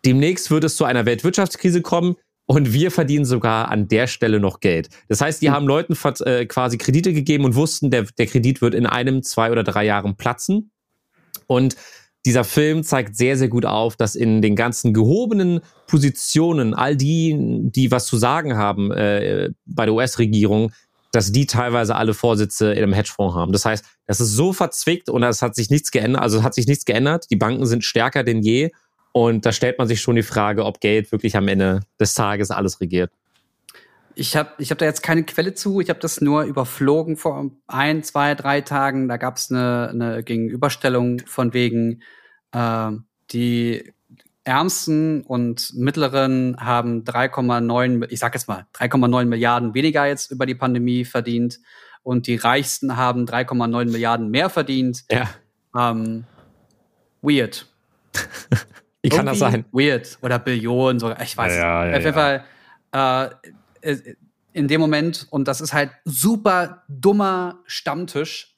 [0.04, 4.60] demnächst wird es zu einer Weltwirtschaftskrise kommen und wir verdienen sogar an der Stelle noch
[4.60, 4.88] Geld.
[5.08, 8.74] Das heißt, die haben Leuten äh, quasi Kredite gegeben und wussten, der, der Kredit wird
[8.74, 10.70] in einem, zwei oder drei Jahren platzen.
[11.46, 11.76] Und
[12.26, 17.37] dieser Film zeigt sehr, sehr gut auf, dass in den ganzen gehobenen Positionen all die,
[17.38, 20.72] die was zu sagen haben äh, bei der US-Regierung,
[21.12, 23.52] dass die teilweise alle Vorsitze in einem Hedgefonds haben.
[23.52, 26.22] Das heißt, das ist so verzwickt und es hat sich nichts geändert.
[26.22, 27.26] Also es hat sich nichts geändert.
[27.30, 28.70] Die Banken sind stärker denn je.
[29.12, 32.50] Und da stellt man sich schon die Frage, ob Geld wirklich am Ende des Tages
[32.50, 33.12] alles regiert.
[34.16, 35.81] Ich habe ich hab da jetzt keine Quelle zu.
[35.81, 39.09] Ich habe das nur überflogen vor ein, zwei, drei Tagen.
[39.09, 42.03] Da gab es eine, eine Gegenüberstellung von wegen,
[42.53, 42.90] äh,
[43.31, 43.92] die
[44.44, 50.55] Ärmsten und Mittleren haben 3,9, ich sag jetzt mal, 3,9 Milliarden weniger jetzt über die
[50.55, 51.61] Pandemie verdient
[52.03, 55.05] und die Reichsten haben 3,9 Milliarden mehr verdient.
[55.11, 55.31] Ja.
[55.77, 56.24] Ähm,
[57.22, 57.66] weird.
[59.03, 59.64] Wie kann das sein?
[59.72, 60.18] Weird.
[60.22, 61.20] Oder Billionen sogar.
[61.22, 61.57] Ich weiß.
[61.57, 62.44] Ja, ja, ja, Auf jeden Fall,
[62.92, 63.50] äh,
[64.52, 68.56] in dem Moment, und das ist halt super dummer Stammtisch,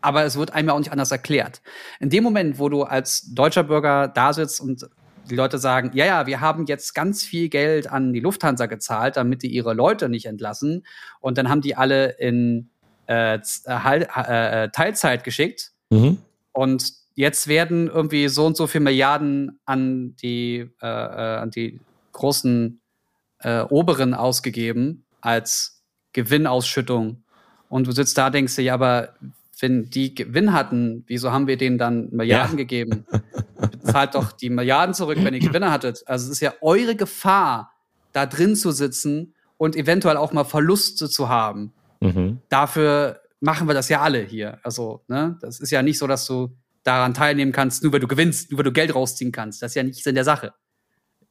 [0.00, 1.62] aber es wird einem ja auch nicht anders erklärt.
[2.00, 4.88] In dem Moment, wo du als deutscher Bürger da sitzt und
[5.28, 9.16] die Leute sagen, ja, ja, wir haben jetzt ganz viel Geld an die Lufthansa gezahlt,
[9.16, 10.86] damit die ihre Leute nicht entlassen.
[11.20, 12.70] Und dann haben die alle in
[13.08, 15.72] äh, äh, Teilzeit geschickt.
[15.90, 16.18] Mhm.
[16.52, 21.80] Und jetzt werden irgendwie so und so viele Milliarden an die, äh, an die
[22.12, 22.80] großen
[23.40, 27.22] äh, Oberen ausgegeben als Gewinnausschüttung.
[27.68, 29.14] Und du sitzt da, denkst dir, ja, aber
[29.60, 32.64] wenn die Gewinn hatten, wieso haben wir denen dann Milliarden ja.
[32.64, 33.06] gegeben?
[33.70, 36.02] Bezahlt doch die Milliarden zurück, wenn ihr Gewinne hattet.
[36.06, 37.72] Also es ist ja eure Gefahr,
[38.12, 41.72] da drin zu sitzen und eventuell auch mal Verluste zu haben.
[42.00, 42.40] Mhm.
[42.48, 44.58] Dafür machen wir das ja alle hier.
[44.62, 48.06] Also, ne, das ist ja nicht so, dass du daran teilnehmen kannst, nur weil du
[48.06, 49.62] gewinnst, nur weil du Geld rausziehen kannst.
[49.62, 50.52] Das ist ja nichts in der Sache.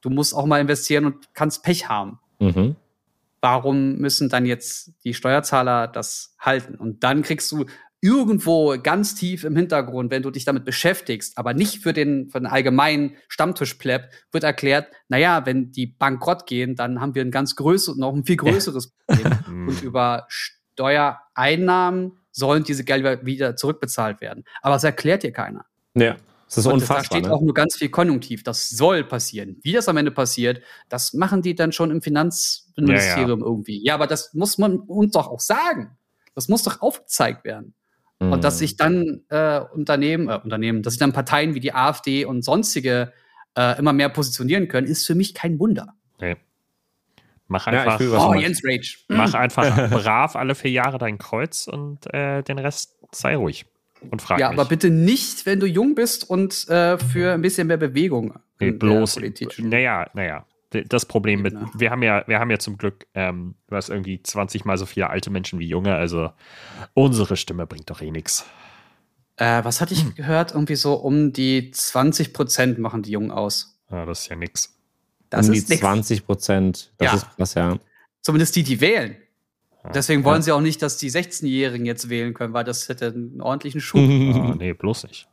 [0.06, 2.20] Du musst auch mal investieren und kannst Pech haben.
[2.40, 2.76] Mhm.
[3.42, 6.76] Warum müssen dann jetzt die Steuerzahler das halten?
[6.76, 7.66] Und dann kriegst du
[8.02, 12.40] irgendwo ganz tief im Hintergrund, wenn du dich damit beschäftigst, aber nicht für den, für
[12.40, 17.56] den allgemeinen Stammtischpleb, wird erklärt, naja, wenn die bankrott gehen, dann haben wir ein ganz
[17.56, 19.40] größeres, noch ein viel größeres Problem.
[19.68, 24.44] Und über Steuereinnahmen sollen diese Gelder wieder zurückbezahlt werden.
[24.62, 25.66] Aber das erklärt dir keiner.
[25.96, 26.16] Ja.
[26.48, 26.98] Das ist Und unfassbar.
[27.00, 27.34] Da steht ne?
[27.34, 28.44] auch nur ganz viel Konjunktiv.
[28.44, 29.58] Das soll passieren.
[29.64, 33.84] Wie das am Ende passiert, das machen die dann schon im Finanzministerium irgendwie.
[33.84, 35.98] Ja, aber das muss man uns doch auch sagen.
[36.36, 37.74] Das muss doch aufgezeigt werden.
[38.20, 38.60] Und dass Mhm.
[38.60, 43.12] sich dann äh, Unternehmen, äh, Unternehmen, dass sich dann Parteien wie die AfD und sonstige
[43.58, 45.94] äh, immer mehr positionieren können, ist für mich kein Wunder.
[46.20, 46.36] Nee.
[47.48, 48.34] Mach Ja, einfach, du Oh.
[48.34, 48.98] Jens Rage.
[49.08, 53.66] mach einfach brav alle vier Jahre dein Kreuz und äh, den Rest sei ruhig.
[54.12, 54.60] Und frag Ja, mich.
[54.60, 58.68] aber bitte nicht, wenn du jung bist und äh, für ein bisschen mehr Bewegung Nee,
[58.70, 59.16] in der bloß.
[59.16, 59.56] Politik.
[59.60, 60.46] Naja, naja.
[60.90, 61.70] Das Problem mit, Genau.
[61.74, 64.86] wir haben ja, wir haben ja zum Glück, ähm, du hast irgendwie 20 mal so
[64.86, 66.32] viele alte Menschen wie junge, also
[66.94, 68.46] unsere Stimme bringt doch eh nichts.
[69.38, 70.52] Äh, was hatte ich gehört?
[70.54, 73.80] Irgendwie so um die 20 Prozent machen die Jungen aus.
[73.92, 74.74] Ja, das ist ja nix.
[75.30, 75.82] Das um die ist nix.
[75.82, 76.94] 20 Prozent.
[76.98, 77.16] Das Ja.
[77.18, 77.78] ist krass, ja.
[78.22, 79.16] Zumindest die, die wählen.
[79.94, 80.42] Deswegen wollen Ja.
[80.42, 84.02] sie auch nicht, dass die 16-Jährigen jetzt wählen können, weil das hätte einen ordentlichen Schub.
[84.36, 85.28] Ah, nee, bloß nicht.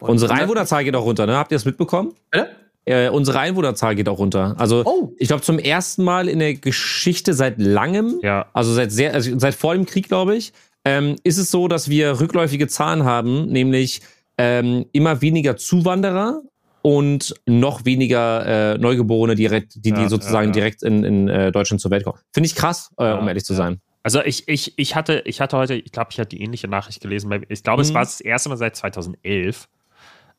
[0.00, 1.36] Unsere Einwohnerzahl geht auch runter, ne?
[1.36, 2.12] Habt ihr das mitbekommen?
[2.30, 2.48] Bitte?
[2.84, 4.56] Äh, unsere Einwohnerzahl geht auch runter.
[4.58, 5.12] Also Oh.
[5.18, 9.38] ich glaube zum ersten Mal in der Geschichte seit langem, Ja, also seit sehr, also
[9.38, 10.52] seit vor dem Krieg, glaube ich,
[10.84, 14.00] ähm, ist es so, dass wir rückläufige Zahlen haben, nämlich
[14.36, 16.42] ähm, immer weniger Zuwanderer
[16.82, 21.52] und noch weniger äh, Neugeborene, direkt, die, die Ja, sozusagen ja, direkt in, in äh,
[21.52, 22.18] Deutschland zur Welt kommen.
[22.32, 23.80] Finde ich krass, äh, um ehrlich zu sein.
[24.02, 27.00] Also ich, ich, ich hatte, ich hatte heute, ich glaube, ich hatte die ähnliche Nachricht
[27.00, 27.30] gelesen.
[27.30, 27.94] weil Ich glaube, es Mhm.
[27.94, 29.68] war das erste Mal seit 2011,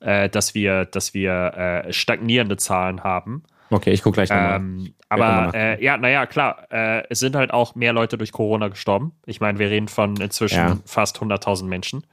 [0.01, 3.43] äh, dass wir, dass wir äh, stagnierende Zahlen haben.
[3.69, 4.57] Okay, ich gucke gleich nochmal.
[4.57, 8.67] Ähm, aber äh, ja, naja, klar, äh, es sind halt auch mehr Leute durch Corona
[8.67, 9.13] gestorben.
[9.25, 10.77] Ich meine, wir reden von inzwischen Ja.
[10.85, 12.05] fast 100.000 Menschen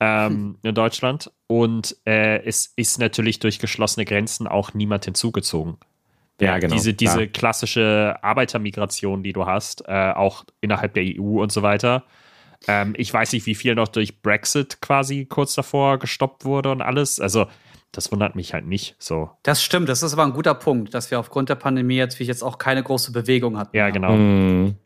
[0.00, 1.30] ähm, in Deutschland.
[1.46, 5.76] Und äh, es ist natürlich durch geschlossene Grenzen auch niemand hinzugezogen.
[6.40, 6.74] ja, genau.
[6.74, 7.26] Diese, diese klar.
[7.26, 12.04] klassische Arbeitermigration, die du hast, äh, auch innerhalb der EU und so weiter.
[12.66, 16.82] Ähm, ich weiß nicht, wie viel noch durch Brexit quasi kurz davor gestoppt wurde und
[16.82, 17.20] alles.
[17.20, 17.46] Also,
[17.92, 19.30] das wundert mich halt nicht so.
[19.42, 22.24] Das stimmt, das ist aber ein guter Punkt, dass wir aufgrund der Pandemie jetzt, wie
[22.24, 23.76] jetzt auch keine große Bewegung hatten.
[23.76, 24.12] Ja, genau.
[24.12, 24.76] Mhm.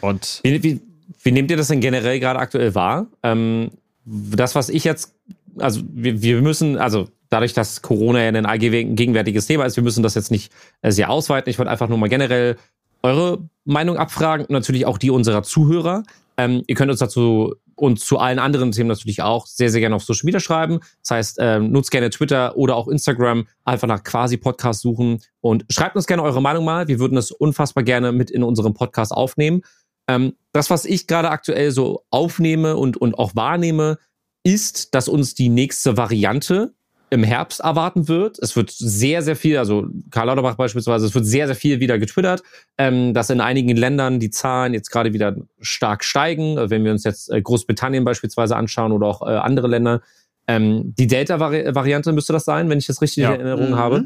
[0.00, 0.80] Und Wie, wie,
[1.22, 3.06] wie nehmt ihr das denn generell gerade aktuell wahr?
[3.22, 3.70] Ähm,
[4.04, 5.14] das, was ich jetzt,
[5.58, 10.02] also wir, wir müssen, also dadurch, dass Corona ja ein allgegenwärtiges Thema ist, wir müssen
[10.02, 11.50] das jetzt nicht äh, sehr ausweiten.
[11.50, 12.56] Ich wollte einfach nur mal generell
[13.02, 16.04] eure Meinung abfragen natürlich auch die unserer Zuhörer.
[16.36, 19.96] Ähm, ihr könnt uns dazu und zu allen anderen Themen natürlich auch sehr, sehr gerne
[19.96, 20.80] auf Social Media schreiben.
[21.02, 25.64] Das heißt, ähm, nutzt gerne Twitter oder auch Instagram, einfach nach quasi Podcast suchen und
[25.68, 26.88] schreibt uns gerne eure Meinung mal.
[26.88, 29.62] Wir würden das unfassbar gerne mit in unserem Podcast aufnehmen.
[30.08, 33.98] Ähm, das, was ich gerade aktuell so aufnehme und, und auch wahrnehme,
[34.44, 36.72] ist, dass uns die nächste Variante
[37.10, 38.38] im Herbst erwarten wird.
[38.40, 41.98] Es wird sehr, sehr viel, also Karl Lauterbach beispielsweise, es wird sehr, sehr viel wieder
[41.98, 42.42] getwittert,
[42.78, 46.56] ähm, dass in einigen Ländern die Zahlen jetzt gerade wieder stark steigen.
[46.70, 50.00] Wenn wir uns jetzt äh, Großbritannien beispielsweise anschauen oder auch äh, andere Länder.
[50.48, 53.34] Ähm, die Delta-Variante müsste das sein, wenn ich das richtig Ja.
[53.34, 53.76] in Erinnerung Mhm.
[53.76, 54.04] habe.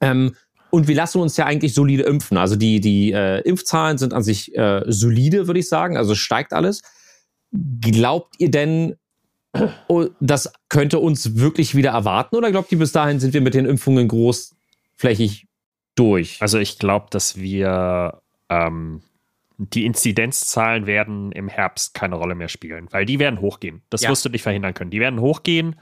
[0.00, 0.34] Ähm,
[0.70, 2.36] und wir lassen uns ja eigentlich solide impfen.
[2.36, 5.96] Also die, die äh, Impfzahlen sind an sich äh, solide, würde ich sagen.
[5.96, 6.82] Also steigt alles.
[7.80, 8.96] Glaubt ihr denn,
[9.88, 12.36] oh, das könnte uns wirklich wieder erwarten?
[12.36, 15.46] Oder glaubt ihr, bis dahin sind wir mit den Impfungen großflächig
[15.94, 16.38] durch?
[16.40, 19.02] Also ich glaube, dass wir ähm,
[19.58, 23.82] die Inzidenzzahlen werden im Herbst keine Rolle mehr spielen, weil die werden hochgehen.
[23.88, 24.10] Das Ja.
[24.10, 24.90] wirst du nicht verhindern können.
[24.90, 25.76] Die werden hochgehen,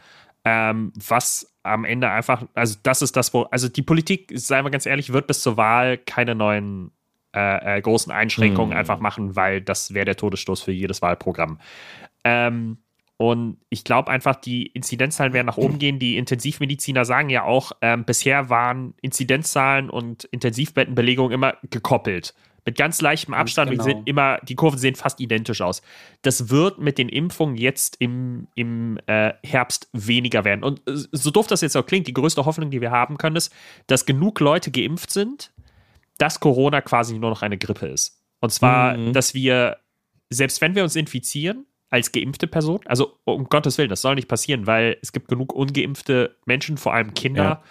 [0.45, 4.71] ähm, was am Ende einfach, also das ist das, wo, also die Politik, seien wir
[4.71, 6.91] ganz ehrlich, wird bis zur Wahl keine neuen
[7.35, 8.79] äh, äh, großen Einschränkungen Hm.
[8.79, 11.59] einfach machen, weil das wäre der Todesstoß für jedes Wahlprogramm.
[12.23, 12.79] Ähm,
[13.17, 15.99] und ich glaube einfach, die Inzidenzzahlen werden nach oben gehen.
[15.99, 22.35] Die Intensivmediziner sagen ja auch, ähm, bisher waren Inzidenzzahlen und Intensivbettenbelegung immer gekoppelt.
[22.67, 23.71] Mit ganz leichtem Ganz Abstand.
[23.71, 23.85] genau.
[23.85, 25.83] Die, sind immer, die Kurven sehen fast identisch aus.
[26.23, 30.65] Das wird mit den Impfungen jetzt im, im äh, Herbst weniger werden.
[30.65, 33.37] Und äh, so doof das jetzt auch klingt, die größte Hoffnung, die wir haben können,
[33.37, 33.53] ist,
[33.87, 35.53] dass genug Leute geimpft sind,
[36.19, 38.21] dass Corona quasi nur noch eine Grippe ist.
[38.41, 39.13] Und zwar, Mhm.
[39.13, 39.79] dass wir,
[40.31, 44.27] selbst wenn wir uns infizieren, als geimpfte Person, also um Gottes Willen, das soll nicht
[44.27, 47.63] passieren, weil es gibt genug ungeimpfte Menschen, vor allem Kinder, Ja.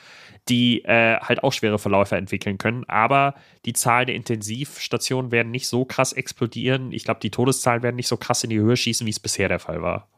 [0.50, 2.84] Die äh, halt auch schwere Verläufe entwickeln können.
[2.88, 6.92] Aber die Zahl der Intensivstationen werden nicht so krass explodieren.
[6.92, 9.48] Ich glaube, die Todeszahlen werden nicht so krass in die Höhe schießen, wie es bisher
[9.48, 10.10] der Fall war.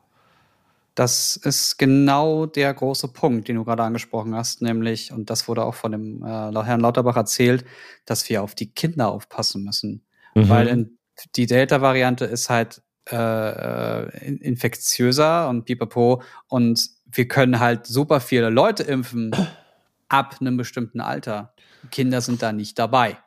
[0.95, 5.65] Das ist genau der große Punkt, den du gerade angesprochen hast, nämlich, und das wurde
[5.65, 7.65] auch von dem äh, Herrn Lauterbach erzählt,
[8.05, 10.05] dass wir auf die Kinder aufpassen müssen.
[10.35, 10.49] Mhm.
[10.49, 10.97] Weil in,
[11.35, 18.21] die Delta-Variante ist halt äh, äh, in- infektiöser und pipapo und wir können halt super
[18.21, 19.35] viele Leute impfen
[20.09, 21.53] ab einem bestimmten Alter.
[21.91, 23.17] Kinder sind da nicht dabei.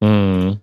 [0.00, 0.60] Mhm.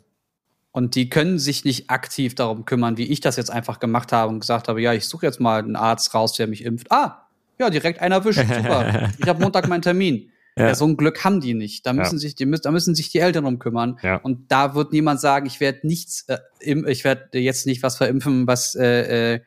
[0.71, 4.31] Und die können sich nicht aktiv darum kümmern, wie ich das jetzt einfach gemacht habe
[4.31, 6.91] und gesagt habe, ja, ich suche jetzt mal einen Arzt raus, der mich impft.
[6.91, 7.27] Ah,
[7.59, 8.39] ja, direkt einer erwischt.
[8.39, 9.09] Super.
[9.17, 10.31] ich habe Montag meinen Termin.
[10.55, 10.67] Ja.
[10.67, 10.75] Ja.
[10.75, 11.85] so ein Glück haben die nicht.
[11.85, 12.19] Da müssen, Ja.
[12.19, 13.99] sich, die, da müssen sich die Eltern drum kümmern.
[14.01, 14.17] Ja.
[14.17, 18.47] Und da wird niemand sagen, ich werde nichts, äh, ich werde jetzt nicht was verimpfen,
[18.47, 19.39] was äh, äh,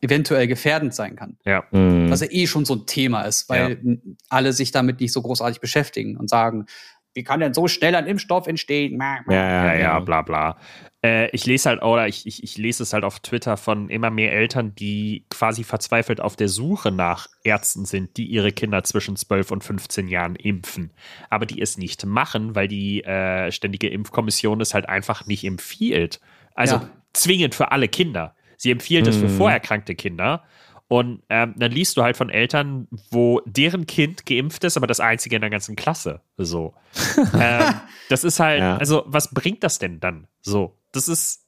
[0.00, 1.36] eventuell gefährdend sein kann.
[1.44, 1.64] Ja.
[1.70, 2.10] Mhm.
[2.10, 5.22] Was ja eh schon so ein Thema ist, weil n- alle sich damit nicht so
[5.22, 6.66] großartig beschäftigen und sagen,
[7.14, 9.00] wie kann denn so schnell ein Impfstoff entstehen?
[9.00, 10.56] ja, ja, ja, bla bla.
[11.04, 14.10] Äh, ich lese halt, oder ich, ich, ich lese es halt auf Twitter von immer
[14.10, 19.16] mehr Eltern, die quasi verzweifelt auf der Suche nach Ärzten sind, die ihre Kinder zwischen
[19.16, 20.92] 12 und 15 Jahren impfen.
[21.28, 26.20] Aber die es nicht machen, weil die äh, ständige Impfkommission es halt einfach nicht empfiehlt.
[26.54, 26.88] Also Ja.
[27.14, 28.34] zwingend für alle Kinder.
[28.58, 29.36] Sie empfiehlt es für Mhm.
[29.36, 30.42] vorerkrankte Kinder.
[30.88, 35.00] Und ähm, dann liest du halt von Eltern, wo deren Kind geimpft ist, aber das
[35.00, 36.20] einzige in der ganzen Klasse.
[36.38, 36.74] So.
[37.40, 37.74] ähm,
[38.08, 38.76] das ist halt, Ja.
[38.78, 40.26] also was bringt das denn dann?
[40.40, 41.44] So, das ist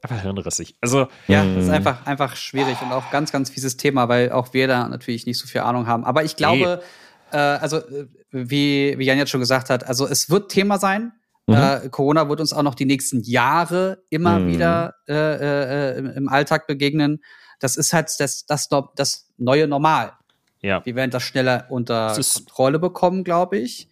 [0.00, 0.76] einfach hirnrissig.
[0.80, 4.52] Also, Ja, das ist einfach, einfach schwierig und auch ganz, ganz fieses Thema, weil auch
[4.54, 6.04] wir da natürlich nicht so viel Ahnung haben.
[6.04, 6.82] Aber ich glaube,
[7.32, 11.12] äh, also äh, wie, wie Jan jetzt schon gesagt hat, also es wird Thema sein.
[11.46, 11.54] Mhm.
[11.54, 14.48] Äh, Corona wird uns auch noch die nächsten Jahre immer Mhm.
[14.48, 15.14] wieder äh,
[15.94, 17.22] äh, im- im Alltag begegnen.
[17.60, 20.12] Das ist halt das, das, das neue Normal.
[20.60, 20.84] ja.
[20.84, 23.88] Wir werden das schneller unter Kontrolle bekommen, glaube ich.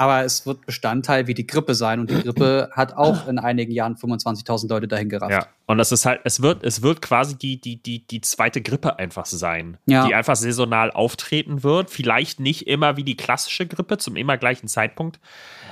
[0.00, 2.00] Aber es wird Bestandteil wie die Grippe sein.
[2.00, 5.30] Und die Grippe hat auch in einigen Jahren 25.000 Leute dahin gerafft.
[5.30, 8.62] Ja, und das ist halt, es wird, es wird quasi die, die, die, die zweite
[8.62, 10.06] Grippe einfach sein, Ja.
[10.06, 11.90] die einfach saisonal auftreten wird.
[11.90, 15.20] Vielleicht nicht immer wie die klassische Grippe zum immer gleichen Zeitpunkt.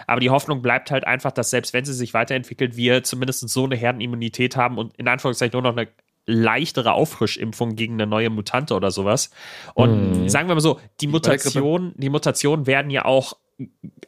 [0.07, 3.65] Aber die Hoffnung bleibt halt einfach, dass selbst wenn sie sich weiterentwickelt, wir zumindest so
[3.65, 5.89] eine Herdenimmunität haben und in Anführungszeichen nur noch eine
[6.27, 9.31] leichtere Auffrischimpfung gegen eine neue Mutante oder sowas.
[9.73, 10.29] Und Mhm.
[10.29, 11.07] sagen wir mal so, die.
[11.07, 13.33] Mutationen, die Mutationen werden ja auch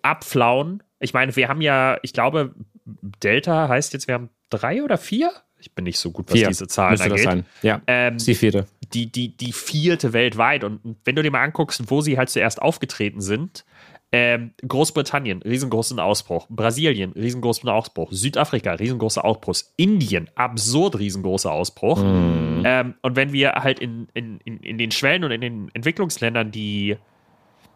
[0.03, 0.83] abflauen.
[1.01, 5.31] Ich meine, wir haben ja, ich glaube, Delta heißt jetzt, wir haben drei oder vier?
[5.59, 7.45] Ich bin nicht so gut, was Vier diese Zahlen müsste das angeht.
[7.45, 7.45] sein.
[7.63, 8.67] Ja, Ähm, die vierte.
[8.95, 10.65] die, die, die vierte weltweit.
[10.65, 13.65] Und wenn du dir mal anguckst, wo sie halt zuerst aufgetreten sind,
[14.13, 16.47] ähm, Großbritannien, riesengroßen Ausbruch.
[16.49, 18.09] Brasilien, riesengroßen Ausbruch.
[18.11, 19.55] Südafrika, riesengroßer Ausbruch.
[19.77, 22.03] Indien, absurd riesengroßer Ausbruch.
[22.03, 22.63] Mhm.
[22.65, 26.51] Ähm, und wenn wir halt in, in, in, in den Schwellen und in den Entwicklungsländern
[26.51, 26.97] die,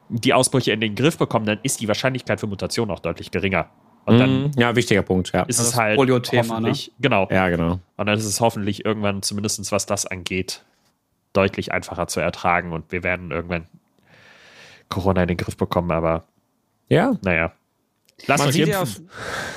[0.09, 3.69] die Ausbrüche in den Griff bekommen, dann ist die Wahrscheinlichkeit für Mutationen auch deutlich geringer.
[4.07, 4.51] Und dann Mhm.
[4.57, 5.43] ja, wichtiger Punkt, ja.
[5.43, 6.51] ist Also es das halt Polio-Thema, ne?
[6.69, 7.27] hoffentlich, genau.
[7.31, 7.81] Ja, genau.
[7.97, 10.62] Und dann ist es hoffentlich irgendwann, zumindest was das angeht,
[11.33, 13.67] deutlich einfacher zu ertragen und wir werden irgendwann
[14.90, 16.25] Corona in den Griff bekommen, aber
[16.88, 17.53] Ja, naja.
[18.27, 19.01] Lasst Man euch sieht ja auf,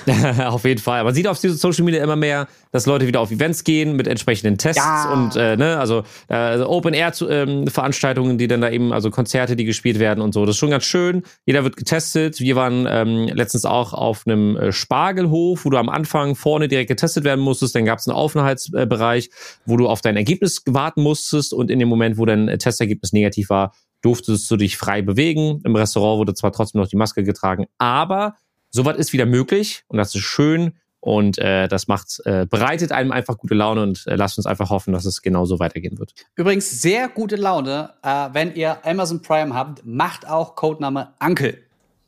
[0.53, 1.03] auf jeden Fall.
[1.03, 4.57] Man sieht auf Social Media immer mehr, dass Leute wieder auf Events gehen mit entsprechenden
[4.57, 5.11] Tests Ja.
[5.11, 9.55] und äh, ne, also, äh, Open Air ähm, Veranstaltungen, die dann da eben, also Konzerte,
[9.55, 10.45] die gespielt werden und so.
[10.45, 11.23] Das ist schon ganz schön.
[11.45, 12.39] Jeder wird getestet.
[12.39, 16.89] Wir waren ähm, letztens auch auf einem äh, Spargelhof, wo du am Anfang vorne direkt
[16.89, 17.75] getestet werden musstest.
[17.75, 19.29] Dann gab es einen Aufenthaltsbereich,
[19.65, 23.13] wo du auf dein Ergebnis warten musstest und in dem Moment, wo dein äh, Testergebnis
[23.13, 25.61] negativ war, durftest du dich frei bewegen.
[25.63, 28.35] Im Restaurant wurde zwar trotzdem noch die Maske getragen, aber
[28.77, 33.11] sowas ist wieder möglich und das ist schön und äh, das macht äh, bereitet einem
[33.11, 36.13] einfach gute Laune und äh, lasst uns einfach hoffen, dass es genauso weitergehen wird.
[36.35, 41.57] Übrigens sehr gute Laune, äh, wenn ihr Amazon Prime habt, macht auch Codename Uncle.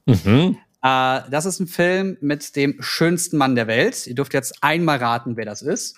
[0.05, 0.58] Mhm.
[0.84, 4.08] Äh, das ist ein Film mit dem schönsten Mann der Welt.
[4.08, 5.97] Ihr dürft jetzt einmal raten, wer das ist.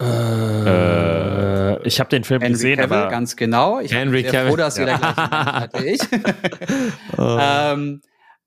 [0.00, 3.80] Äh, ich habe den Film Henry gesehen, Cavill, aber ganz genau.
[3.80, 4.56] Ich Henry bin sehr froh, Cavill.
[4.56, 6.00] dass wir der gleichen Namen hatte ich.
[7.18, 7.38] Oh.
[7.40, 8.00] ähm,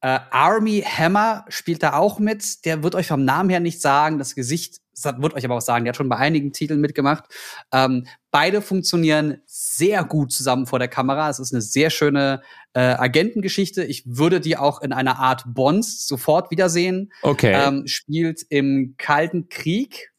[0.06, 2.64] äh, Army Hammer spielt da auch mit.
[2.64, 4.20] Der wird euch vom Namen her nicht sagen.
[4.20, 5.84] Das Gesicht wird euch aber auch sagen.
[5.84, 7.24] Der hat schon bei einigen Titeln mitgemacht.
[7.72, 11.32] Ähm, beide funktionieren sehr gut zusammen vor der Kamera.
[11.32, 13.84] Es ist eine sehr schöne äh, Agentengeschichte.
[13.84, 17.12] Ich würde die auch in einer Art Bonds sofort wiedersehen.
[17.24, 17.54] Okay.
[17.56, 20.12] Ähm, spielt im Kalten Krieg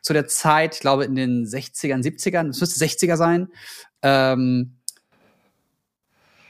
[0.00, 3.48] zu der Zeit, ich glaube in den 60ern, 70ern, es müsste 60er sein.
[4.00, 4.78] Ähm,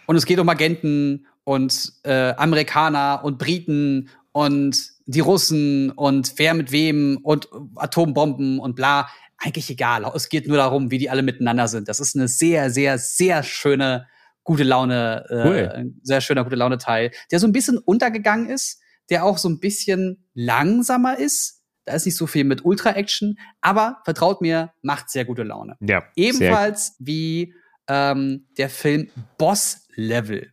[0.07, 6.53] und es geht um Agenten und äh, Amerikaner und Briten und die Russen und wer
[6.53, 9.09] mit wem und Atombomben und bla.
[9.39, 10.05] Eigentlich egal.
[10.15, 11.89] Es geht nur darum, wie die alle miteinander sind.
[11.89, 14.07] Das ist eine sehr, sehr, sehr schöne,
[14.43, 15.73] gute Laune, äh, Cool.
[15.75, 18.81] ein sehr schöner gute Laune Teil, der so ein bisschen untergegangen ist,
[19.11, 21.63] der auch so ein bisschen langsamer ist.
[21.87, 25.77] Da ist nicht so viel mit Ultra-Action, aber vertraut mir, macht sehr gute Laune.
[25.81, 26.03] ja.
[26.17, 27.55] Ebenfalls wie
[27.89, 29.09] ähm, der Film
[29.39, 30.53] Boss Level.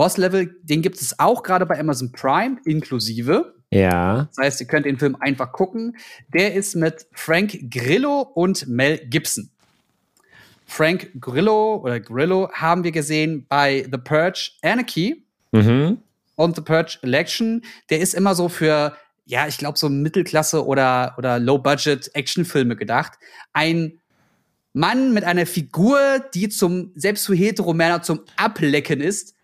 [0.00, 3.52] Boss Level, den gibt es auch gerade bei Amazon Prime inklusive.
[3.70, 4.30] ja.
[4.34, 5.94] Das heißt, ihr könnt den Film einfach gucken.
[6.32, 9.50] Der ist mit Frank Grillo und Mel Gibson.
[10.64, 15.98] Frank Grillo oder Grillo haben wir gesehen bei The Purge Anarchy Mhm.
[16.34, 17.62] und The Purge Election.
[17.90, 23.18] Der ist immer so für, ja, ich glaube, so Mittelklasse oder, oder Low-Budget-Actionfilme gedacht.
[23.52, 24.00] Ein
[24.72, 25.98] Mann mit einer Figur,
[26.32, 29.34] die zum, selbst für Heteromänner zum Ablecken ist.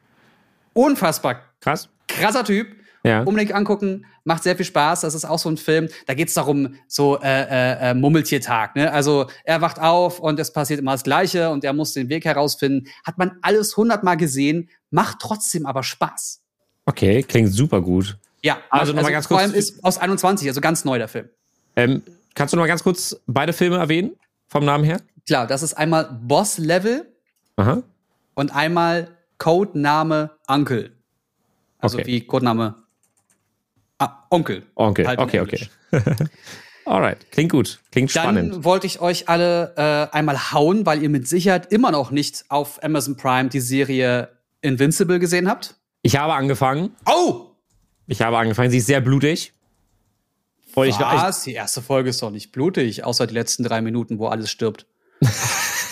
[0.76, 1.88] Unfassbar Krass.
[2.06, 2.68] krasser Typ.
[3.02, 3.22] Ja.
[3.22, 5.02] Unbedingt angucken, macht sehr viel Spaß.
[5.02, 8.74] Das ist auch so ein Film, da geht's darum, so äh, äh, äh, Mummeltiertag.
[8.74, 8.92] Ne?
[8.92, 12.24] Also er wacht auf und es passiert immer das Gleiche und er muss den Weg
[12.24, 12.88] herausfinden.
[13.04, 16.42] Hat man alles hundertmal gesehen, macht trotzdem aber Spaß.
[16.84, 18.18] Okay, klingt super gut.
[18.42, 21.08] Ja, Also noch mal ganz vor kurz- allem ist aus 21, also ganz neu der
[21.08, 21.28] Film.
[21.76, 22.02] Ähm,
[22.34, 24.16] kannst du noch mal ganz kurz beide Filme erwähnen?
[24.48, 25.00] Vom Namen her?
[25.28, 27.06] Klar, das ist einmal Boss Level
[27.56, 27.82] Aha.
[28.34, 30.92] und einmal Codename Uncle.
[31.78, 32.06] Also Okay.
[32.06, 32.74] wie Codename
[33.98, 34.64] ah, Onkel.
[34.74, 35.06] Onkel.
[35.06, 35.68] Halt okay, okay.
[35.90, 36.28] Englisch.
[36.86, 37.30] Alright.
[37.32, 37.80] Klingt gut.
[37.90, 38.64] Klingt Dann spannend.
[38.64, 42.82] wollte ich euch alle äh, einmal hauen, weil ihr mit Sicherheit immer noch nicht auf
[42.82, 44.28] Amazon Prime die Serie
[44.60, 45.74] Invincible gesehen habt.
[46.02, 46.94] Ich habe angefangen.
[47.04, 47.50] Oh!
[48.06, 48.70] Ich habe angefangen.
[48.70, 49.52] Sie ist sehr blutig.
[50.76, 51.42] Und ich, ich, Was?
[51.42, 54.86] Die erste Folge ist doch nicht blutig, außer die letzten drei Minuten, wo alles stirbt.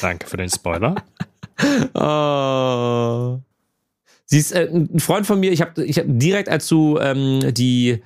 [0.00, 0.94] Danke für den Spoiler.
[1.94, 3.38] Oh.
[4.26, 5.52] Sie ist äh, ein Freund von mir.
[5.52, 8.02] Ich habe ich hab direkt, als du ähm, die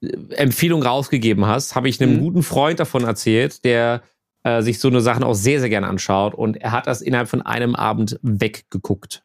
[0.00, 2.20] äh, Empfehlung rausgegeben hast, habe ich einem Mhm.
[2.20, 4.02] guten Freund davon erzählt, der
[4.44, 6.34] äh, sich so eine Sachen auch sehr, sehr gerne anschaut.
[6.34, 9.24] Und er hat das innerhalb von einem Abend weggeguckt.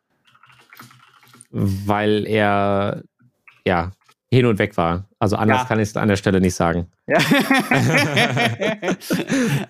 [1.51, 3.03] Weil er,
[3.67, 3.91] ja,
[4.33, 5.09] hin und weg war.
[5.19, 5.65] Also anders Ja.
[5.65, 6.87] kann ich es an der Stelle nicht sagen.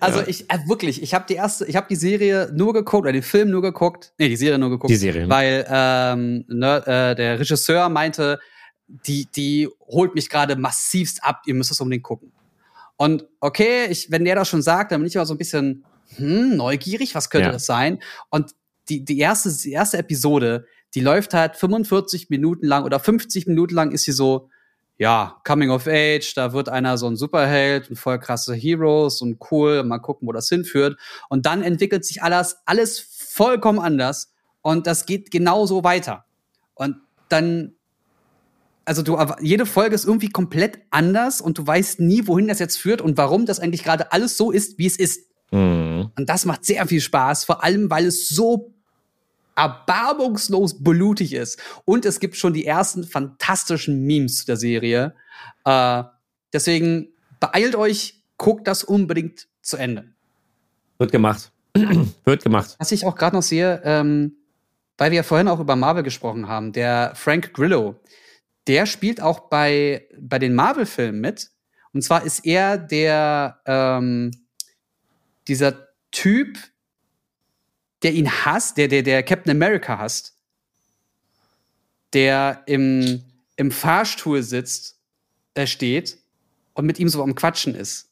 [0.00, 3.12] also ich äh, wirklich, ich habe die erste, ich habe die Serie nur geguckt oder
[3.12, 5.28] den Film nur geguckt, nee, die Serie nur geguckt, Die Serie.
[5.28, 8.38] weil ähm, ne, äh, der Regisseur meinte,
[8.86, 12.32] die die holt mich gerade massivst ab, ihr müsst es unbedingt gucken.
[12.96, 15.84] Und okay, ich, wenn der das schon sagt, dann bin ich immer so ein bisschen
[16.16, 17.52] hm, neugierig, was könnte Ja.
[17.52, 17.98] das sein?
[18.30, 18.52] Und
[18.88, 23.74] die, die, erste, die erste Episode, die läuft halt 45 Minuten lang oder 50 Minuten
[23.74, 24.50] lang ist sie so,
[25.02, 29.38] ja, Coming of Age, da wird einer so ein Superheld und voll krasse Heroes und
[29.50, 30.96] cool, mal gucken, wo das hinführt.
[31.28, 36.24] Und dann entwickelt sich alles, alles vollkommen anders und das geht genauso weiter.
[36.74, 37.72] Und dann,
[38.84, 42.78] also du, jede Folge ist irgendwie komplett anders und du weißt nie, wohin das jetzt
[42.78, 45.28] führt und warum das eigentlich gerade alles so ist, wie es ist.
[45.50, 46.12] Mhm.
[46.16, 48.72] Und das macht sehr viel Spaß, vor allem weil es so
[49.56, 51.60] erbarmungslos blutig ist.
[51.84, 55.14] Und es gibt schon die ersten fantastischen Memes zu der Serie.
[55.64, 56.04] Äh,
[56.52, 57.08] deswegen
[57.40, 60.04] beeilt euch, guckt das unbedingt zu Ende.
[60.98, 61.50] Wird gemacht.
[62.24, 62.76] Wird gemacht.
[62.78, 64.36] Was ich auch gerade noch sehe, ähm,
[64.98, 68.00] weil wir ja vorhin auch über Marvel gesprochen haben, der Frank Grillo,
[68.66, 71.50] der spielt auch bei, bei den Marvel-Filmen mit.
[71.92, 74.30] Und zwar ist er der, ähm,
[75.48, 76.58] dieser Typ,
[78.02, 80.34] der ihn hasst, der, der, der Captain America hasst,
[82.12, 83.22] der im,
[83.56, 84.98] im Fahrstuhl sitzt,
[85.56, 86.18] der steht
[86.74, 88.08] und mit ihm so am Quatschen ist.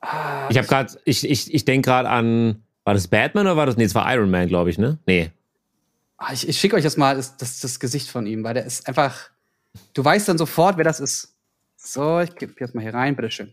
[0.00, 3.66] Ah, ich habe gerade, ich, ich, ich denke gerade an, war das Batman oder war
[3.66, 4.98] das, nee, es war Iron Man, glaube ich, ne?
[5.06, 5.30] Nee.
[6.16, 8.64] Ah, ich, ich schicke euch jetzt mal das, das, das Gesicht von ihm, weil der
[8.64, 9.30] ist einfach,
[9.94, 11.36] du weißt dann sofort, wer das ist.
[11.76, 13.52] So, ich gebe jetzt mal hier rein, bitteschön.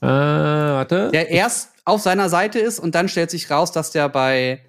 [0.00, 1.10] Äh, warte.
[1.12, 4.60] Der erst auf seiner Seite ist und dann stellt sich raus, dass der bei,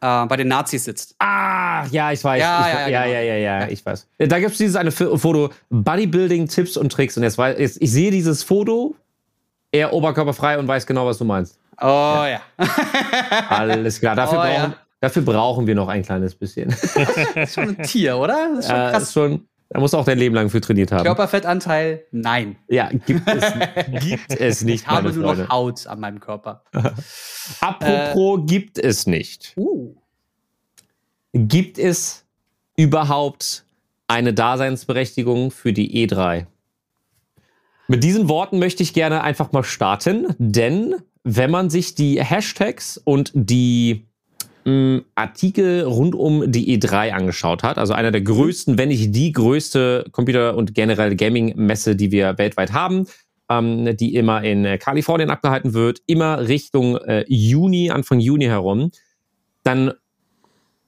[0.00, 1.14] äh, bei den Nazis sitzt.
[1.18, 2.40] Ah, ja, ich weiß.
[2.40, 3.14] Ja, ich, ja, ja, genau.
[3.14, 4.06] ja, ja, ja, ich weiß.
[4.18, 7.16] Da gibt es dieses eine Foto, Bodybuilding, Tipps und Tricks.
[7.16, 8.94] Und jetzt, weiß, jetzt ich sehe dieses Foto,
[9.72, 11.58] er oberkörperfrei und weiß genau, was du meinst.
[11.80, 11.84] Oh
[12.24, 12.40] ja.
[13.48, 14.14] Alles klar.
[14.16, 14.58] Dafür, Oh, ja.
[14.60, 16.70] brauchen, dafür brauchen wir noch ein kleines bisschen.
[16.70, 16.96] Das
[17.48, 18.48] ist schon ein Tier, oder?
[18.54, 19.02] Das ist schon Äh, krass.
[19.02, 21.04] ist schon, da muss auch dein Leben lang für trainiert haben.
[21.04, 22.04] Körperfettanteil?
[22.12, 22.56] Nein.
[22.68, 23.52] Ja, gibt es,
[24.04, 25.42] gibt es nicht, Ich habe nur Freunde.
[25.44, 26.62] noch Haut an meinem Körper.
[27.60, 29.54] Apropos gibt es nicht.
[29.56, 29.94] Uh.
[31.32, 32.24] Gibt es
[32.76, 33.64] überhaupt
[34.08, 36.46] eine Daseinsberechtigung für die E3?
[37.88, 42.98] Mit diesen Worten möchte ich gerne einfach mal starten, denn wenn man sich die Hashtags
[42.98, 44.06] und die
[44.66, 49.32] mh, Artikel rund um die E3 angeschaut hat, also einer der größten, wenn nicht die
[49.32, 53.06] größte Computer- und generell Gaming-Messe, die wir weltweit haben,
[53.48, 58.90] ähm, die immer in äh, Kalifornien abgehalten wird, immer Richtung äh, Juni, Anfang Juni herum,
[59.62, 59.92] dann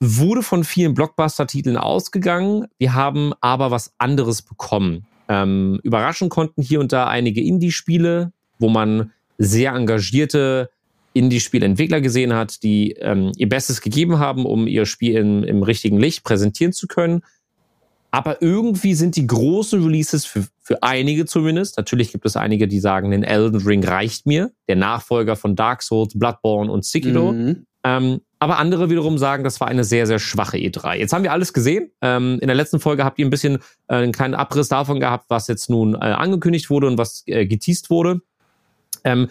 [0.00, 2.66] wurde von vielen Blockbuster-Titeln ausgegangen.
[2.78, 5.06] Wir haben aber was anderes bekommen.
[5.28, 10.70] Ähm, überraschen konnten hier und da einige Indie-Spiele, wo man sehr engagierte
[11.18, 15.98] Indie-Spielentwickler gesehen hat, die ähm, ihr Bestes gegeben haben, um ihr Spiel im, im richtigen
[15.98, 17.22] Licht präsentieren zu können.
[18.10, 21.76] Aber irgendwie sind die großen Releases für, für einige zumindest.
[21.76, 25.82] Natürlich gibt es einige, die sagen, den Elden Ring reicht mir, der Nachfolger von Dark
[25.82, 27.32] Souls, Bloodborne und Sekiro.
[27.32, 27.66] Mhm.
[27.84, 30.94] Ähm, aber andere wiederum sagen, das war eine sehr, sehr schwache E3.
[30.94, 31.90] Jetzt haben wir alles gesehen.
[32.00, 33.56] Ähm, in der letzten Folge habt ihr ein bisschen
[33.88, 37.46] äh, einen kleinen Abriss davon gehabt, was jetzt nun äh, angekündigt wurde und was äh,
[37.46, 38.20] geteased wurde.
[39.04, 39.28] Ähm,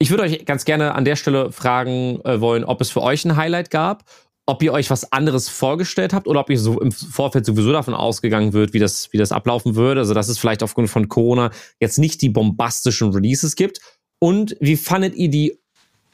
[0.00, 3.24] ich würde euch ganz gerne an der Stelle fragen äh, wollen, ob es für euch
[3.26, 4.04] ein Highlight gab,
[4.46, 7.92] ob ihr euch was anderes vorgestellt habt oder ob ihr so im Vorfeld sowieso davon
[7.92, 10.00] ausgegangen wird, wie das, wie das ablaufen würde.
[10.00, 13.80] Also, dass es vielleicht aufgrund von Corona jetzt nicht die bombastischen Releases gibt.
[14.18, 15.58] Und wie fandet ihr die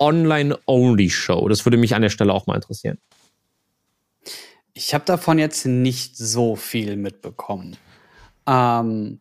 [0.00, 1.48] Online-Only-Show?
[1.48, 2.98] Das würde mich an der Stelle auch mal interessieren.
[4.74, 7.76] Ich habe davon jetzt nicht so viel mitbekommen.
[8.48, 9.20] Ähm,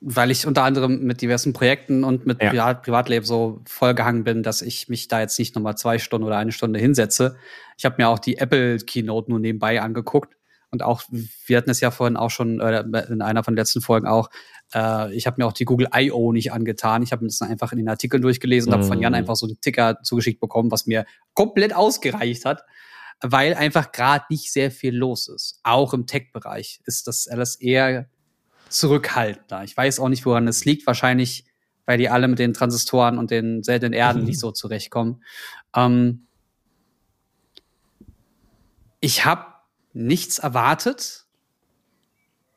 [0.00, 2.50] weil ich unter anderem mit diversen Projekten und mit Ja.
[2.50, 6.36] Privat Privatleben so vollgehangen bin, dass ich mich da jetzt nicht nochmal zwei Stunden oder
[6.36, 7.36] eine Stunde hinsetze.
[7.76, 10.36] Ich habe mir auch die Apple Keynote nur nebenbei angeguckt.
[10.70, 11.02] Und auch,
[11.46, 14.28] wir hatten es ja vorhin auch schon äh, in einer von den letzten Folgen auch,
[14.74, 16.32] äh, ich habe mir auch die Google I.O.
[16.32, 17.02] nicht angetan.
[17.04, 19.16] Ich habe mir das einfach in den Artikeln durchgelesen und habe von Jan Mm.
[19.16, 21.04] einfach so einen Ticker zugeschickt bekommen, was mir
[21.34, 22.64] komplett ausgereicht hat
[23.20, 25.60] weil einfach gerade nicht sehr viel los ist.
[25.62, 28.08] Auch im Tech-Bereich ist das alles eher
[28.74, 29.64] zurückhaltender.
[29.64, 30.86] Ich weiß auch nicht, woran es liegt.
[30.86, 31.44] Wahrscheinlich,
[31.86, 34.26] weil die alle mit den Transistoren und den seltenen Erden Mhm.
[34.26, 35.22] nicht so zurechtkommen.
[35.74, 36.26] Ähm,
[39.00, 39.46] ich habe
[39.92, 41.24] nichts erwartet,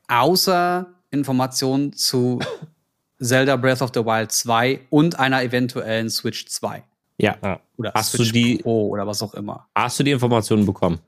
[0.08, 2.38] außer Informationen zu
[3.20, 6.84] Zelda Breath of the Wild 2 und einer eventuellen Switch 2.
[7.18, 7.60] Ja.
[7.76, 9.68] Oder Hast du Switch die- Pro oder was auch immer.
[9.74, 11.00] Hast du die Informationen bekommen?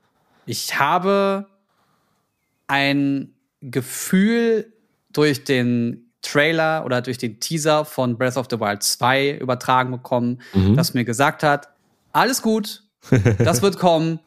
[0.45, 1.47] Ich habe
[2.67, 4.73] ein Gefühl
[5.13, 10.41] durch den Trailer oder durch den Teaser von Breath of the Wild 2 übertragen bekommen,
[10.53, 10.75] Mhm.
[10.75, 11.69] das mir gesagt hat,
[12.11, 12.83] alles gut,
[13.39, 14.19] das wird kommen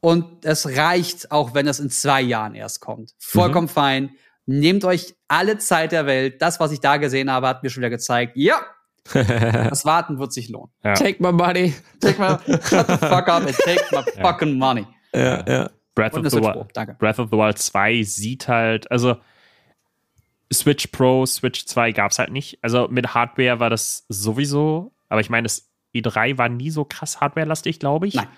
[0.00, 3.14] und es reicht, auch wenn es in zwei Jahren erst kommt.
[3.18, 4.10] Vollkommen fein.
[4.46, 6.42] Nehmt euch alle Zeit der Welt.
[6.42, 8.60] Das, was ich da gesehen habe, hat mir schon wieder gezeigt, ja,
[9.12, 10.70] das Warten wird sich lohnen.
[10.84, 10.94] Ja.
[10.94, 11.74] Take my money.
[12.00, 14.86] Take my, shut the fuck up and take my fucking money.
[15.14, 15.70] Ja, ja.
[15.94, 16.94] Breath of, the Wild, danke.
[16.94, 19.16] Breath of the Wild 2 sieht halt, also
[20.52, 22.58] Switch Pro, Switch 2 gab es halt nicht.
[22.62, 27.20] Also mit Hardware war das sowieso, aber ich meine, das E3 war nie so krass
[27.20, 28.14] hardwarelastig, glaube ich.
[28.14, 28.28] Nein.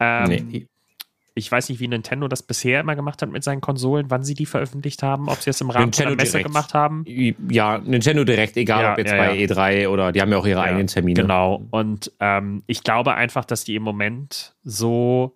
[0.00, 0.66] Ähm, Nee.
[1.34, 4.34] Ich weiß nicht, wie Nintendo das bisher immer gemacht hat mit seinen Konsolen, wann sie
[4.34, 6.46] die veröffentlicht haben, ob sie es im Rahmen Nintendo der Messe direkt.
[6.48, 7.04] gemacht haben.
[7.48, 9.46] Ja, Nintendo direkt, egal Ja, ob jetzt ja, bei ja.
[9.46, 11.22] E3 oder die haben ja auch ihre Ja, eigenen Termine.
[11.22, 11.66] Genau.
[11.70, 15.34] Und ähm, ich glaube einfach, dass die im Moment so.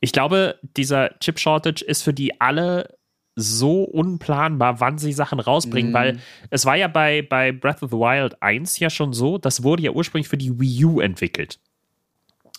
[0.00, 2.97] Ich glaube, dieser Chip-Shortage ist für die alle
[3.40, 5.94] so unplanbar, wann sie Sachen rausbringen, Mhm.
[5.94, 6.18] weil
[6.50, 9.82] es war ja bei, bei Breath of the Wild 1 ja schon so, das wurde
[9.84, 11.58] ja ursprünglich für die Wii U entwickelt.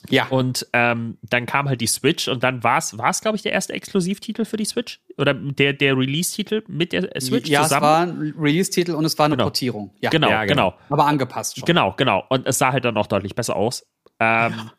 [0.09, 0.27] Ja.
[0.29, 3.41] Und ähm, dann kam halt die Switch und dann war es, war es, glaube ich,
[3.43, 5.01] der erste Exklusivtitel für die Switch?
[5.17, 7.81] Oder der, der Release-Titel mit der Switch ja, zusammen?
[7.81, 9.43] es war ein Release-Titel und es war eine Genau.
[9.47, 9.91] Portierung.
[9.99, 10.71] Ja, genau, Ja, genau.
[10.71, 10.79] genau.
[10.89, 11.65] aber angepasst schon.
[11.65, 12.23] Genau, genau.
[12.29, 13.85] Und es sah halt dann auch deutlich besser aus.
[14.21, 14.69] Ähm,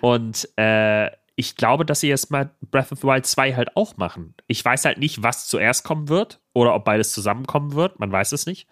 [0.00, 3.96] Und äh, ich glaube, dass sie jetzt mal Breath of the Wild 2 halt auch
[3.98, 4.34] machen.
[4.46, 8.00] Ich weiß halt nicht, was zuerst kommen wird oder ob beides zusammenkommen wird.
[8.00, 8.66] Man weiß es nicht.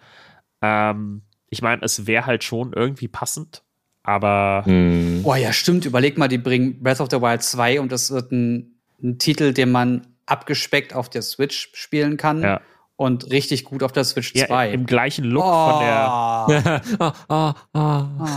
[0.63, 3.63] Ähm, ich meine, es wäre halt schon irgendwie passend,
[4.03, 5.21] aber Hm.
[5.25, 5.85] Oh ja, stimmt.
[5.85, 9.53] Überleg mal, die bringen Breath of the Wild 2 und das wird ein, ein Titel,
[9.53, 12.61] den man abgespeckt auf der Switch spielen kann Ja.
[12.97, 14.71] und richtig gut auf der Switch ja, 2.
[14.73, 16.07] im gleichen Look von der.
[16.99, 17.15] Ah.
[17.29, 18.29] ah, ah, ah.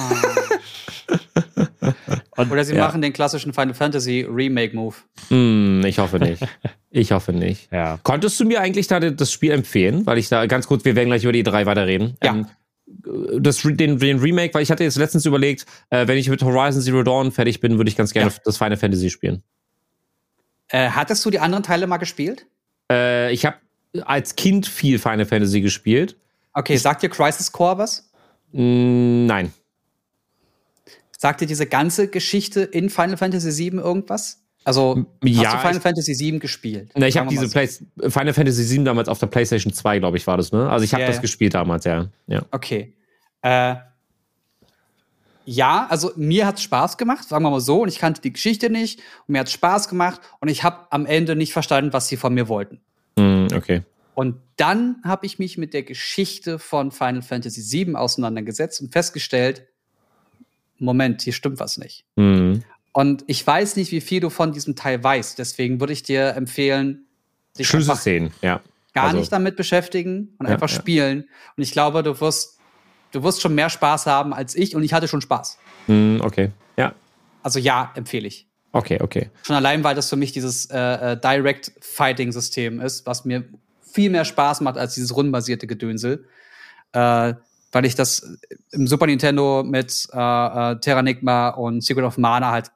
[2.37, 2.85] Und, Oder sie Ja.
[2.85, 4.95] machen den klassischen Final Fantasy Remake-Move.
[5.29, 6.41] Hm, ich hoffe nicht.
[6.89, 7.71] Ich hoffe nicht.
[7.71, 7.99] Ja.
[8.01, 10.05] Konntest du mir eigentlich da das Spiel empfehlen?
[10.07, 12.15] Weil ich da ganz kurz, wir werden gleich über die drei weiterreden.
[12.23, 12.31] Ja.
[12.33, 12.47] Ähm,
[13.39, 16.81] das, den, den Remake, weil ich hatte jetzt letztens überlegt, äh, wenn ich mit Horizon
[16.81, 18.37] Zero Dawn fertig bin, würde ich ganz gerne Ja.
[18.45, 19.43] das Final Fantasy spielen.
[20.69, 22.45] Äh, hattest du die anderen Teile mal gespielt?
[22.91, 23.57] Äh, ich habe
[24.05, 26.17] als Kind viel Final Fantasy gespielt.
[26.53, 28.09] Okay, sagt dir Crisis Core was?
[28.53, 29.53] Mm, nein.
[31.17, 34.43] Sagt dir diese ganze Geschichte in Final Fantasy VII irgendwas?
[34.63, 36.91] Also, ja, hast du Final ich- Fantasy VII gespielt?
[36.95, 37.49] Na, ich habe diese.
[37.49, 40.69] Play Final Fantasy VII damals auf der PlayStation 2, glaube ich, war das, ne?
[40.69, 41.21] Also ich habe Ja, das ja.
[41.21, 42.09] gespielt damals, ja.
[42.27, 42.43] ja.
[42.51, 42.93] Okay.
[43.41, 43.75] Äh,
[45.45, 48.69] ja, also mir hat's Spaß gemacht, sagen wir mal so, und ich kannte die Geschichte
[48.69, 52.17] nicht und mir hat's Spaß gemacht und ich habe am Ende nicht verstanden, was sie
[52.17, 52.81] von mir wollten.
[53.15, 53.83] Mm, okay.
[54.13, 59.67] Und dann habe ich mich mit der Geschichte von Final Fantasy VII auseinandergesetzt und festgestellt,
[60.79, 62.05] Moment, hier stimmt was nicht.
[62.15, 62.59] Mm.
[62.93, 66.35] Und ich weiß nicht, wie viel du von diesem Teil weißt, deswegen würde ich dir
[66.35, 67.05] empfehlen,
[67.57, 68.61] dich einfach Schlüsselszenen, ja.
[68.93, 70.75] gar Also- nicht damit beschäftigen und Ja, einfach ja.
[70.75, 71.27] spielen.
[71.55, 72.57] Und ich glaube, du wirst,
[73.11, 75.57] du wirst schon mehr Spaß haben als ich und ich hatte schon Spaß.
[75.87, 76.51] Mm, okay.
[76.77, 76.93] Ja.
[77.43, 78.47] Also ja, empfehle ich.
[78.71, 79.29] Okay, okay.
[79.43, 83.43] Schon allein, weil das für mich dieses äh, äh, Direct-Fighting-System ist, was mir
[83.91, 86.25] viel mehr Spaß macht als dieses rundenbasierte Gedönsel.
[86.91, 87.33] Äh,
[87.71, 88.37] weil ich das
[88.71, 92.71] im Super Nintendo mit äh, äh, Terranigma und Secret of Mana halt,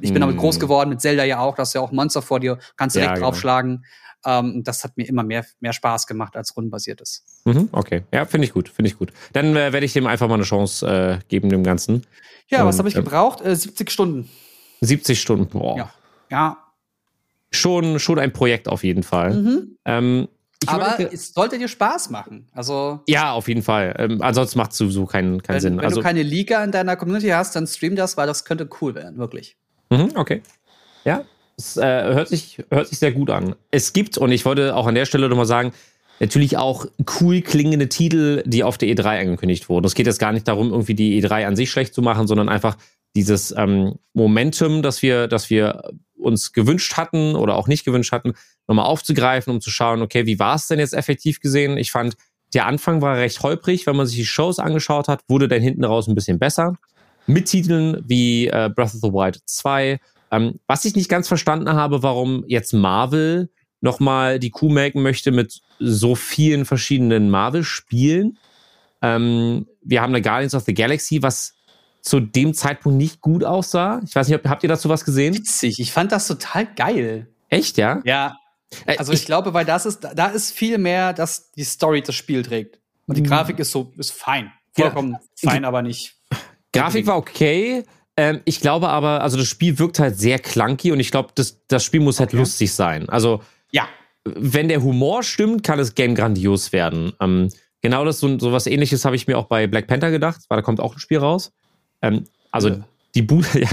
[0.00, 0.40] ich bin damit Mm.
[0.40, 2.96] groß geworden, mit Zelda ja auch, da hast du ja auch Monster vor dir, kannst
[2.96, 3.28] Ja, direkt genau.
[3.30, 3.84] draufschlagen.
[4.26, 7.42] Ähm, das hat mir immer mehr, mehr Spaß gemacht als rundenbasiertes.
[7.44, 8.04] Mhm, okay.
[8.12, 9.12] Ja, finde ich gut, finde ich gut.
[9.34, 12.06] Dann äh, werde ich dem einfach mal eine Chance äh, geben, dem Ganzen.
[12.48, 13.42] Ja, was Und, habe ich ähm, gebraucht?
[13.42, 14.30] Äh, 70 Stunden.
[14.80, 15.76] 70 Stunden, boah.
[15.76, 15.92] Ja.
[16.30, 16.56] Ja.
[17.50, 19.34] Schon, schon ein Projekt auf jeden Fall.
[19.34, 19.76] Mhm.
[19.84, 20.28] Ähm,
[20.64, 22.48] ich Aber überlege- es sollte dir Spaß machen.
[22.52, 23.94] Also, ja, auf jeden Fall.
[23.98, 25.76] Ähm, ansonsten macht es sowieso keinen, keinen wenn, Sinn.
[25.78, 28.68] wenn Also, du keine Liga in deiner Community hast, dann stream das, weil das könnte
[28.80, 29.56] cool werden, wirklich.
[29.90, 30.42] Mhm, okay.
[31.04, 31.24] Ja,
[31.56, 33.54] es äh, hört, sich, hört sich sehr gut an.
[33.70, 35.72] Es gibt, und ich wollte auch an der Stelle nochmal sagen,
[36.20, 36.86] natürlich auch
[37.20, 39.84] cool klingende Titel, die auf der E3 angekündigt wurden.
[39.86, 42.48] Es geht jetzt gar nicht darum, irgendwie die E3 an sich schlecht zu machen, sondern
[42.48, 42.76] einfach
[43.16, 48.32] dieses ähm, Momentum, das wir, das wir uns gewünscht hatten oder auch nicht gewünscht hatten,
[48.66, 51.76] nochmal aufzugreifen, um zu schauen, okay, wie war es denn jetzt effektiv gesehen?
[51.76, 52.16] Ich fand,
[52.54, 55.84] der Anfang war recht holprig, wenn man sich die Shows angeschaut hat, wurde dann hinten
[55.84, 56.74] raus ein bisschen besser.
[57.26, 59.98] Mit Titeln wie äh, Breath of the Wild 2.
[60.30, 63.50] Ähm, was ich nicht ganz verstanden habe, warum jetzt Marvel
[63.80, 68.38] nochmal die Kuh melken möchte mit so vielen verschiedenen Marvel-Spielen.
[69.02, 71.54] Ähm, wir haben eine Guardians of the Galaxy, was
[72.00, 74.00] zu dem Zeitpunkt nicht gut aussah.
[74.04, 75.34] Ich weiß nicht, ob, habt ihr dazu was gesehen?
[75.34, 77.28] Witzig, ich fand das total geil.
[77.48, 78.00] Echt, ja?
[78.04, 78.36] Ja,
[78.98, 82.42] also ich, glaube, weil das ist, da ist viel mehr, dass die Story das Spiel
[82.42, 82.78] trägt.
[83.06, 83.26] Und die Mhm.
[83.26, 84.52] Grafik ist so, ist fein.
[84.76, 84.84] Ja.
[84.86, 86.14] Vollkommen fein, aber nicht.
[86.72, 87.84] Grafik war okay.
[88.16, 91.58] Ähm, ich glaube aber, also das Spiel wirkt halt sehr clunky und ich glaube, das,
[91.68, 92.38] das Spiel muss halt Okay.
[92.38, 93.08] lustig sein.
[93.08, 93.88] Also, Ja,
[94.24, 97.12] wenn der Humor stimmt, kann das Game grandios werden.
[97.20, 97.50] Ähm,
[97.82, 100.56] genau das, so, so was ähnliches habe ich mir auch bei Black Panther gedacht, weil
[100.56, 101.52] da kommt auch ein Spiel raus.
[102.02, 102.84] Ähm, also, Ja.
[103.14, 103.68] die, Bo ja,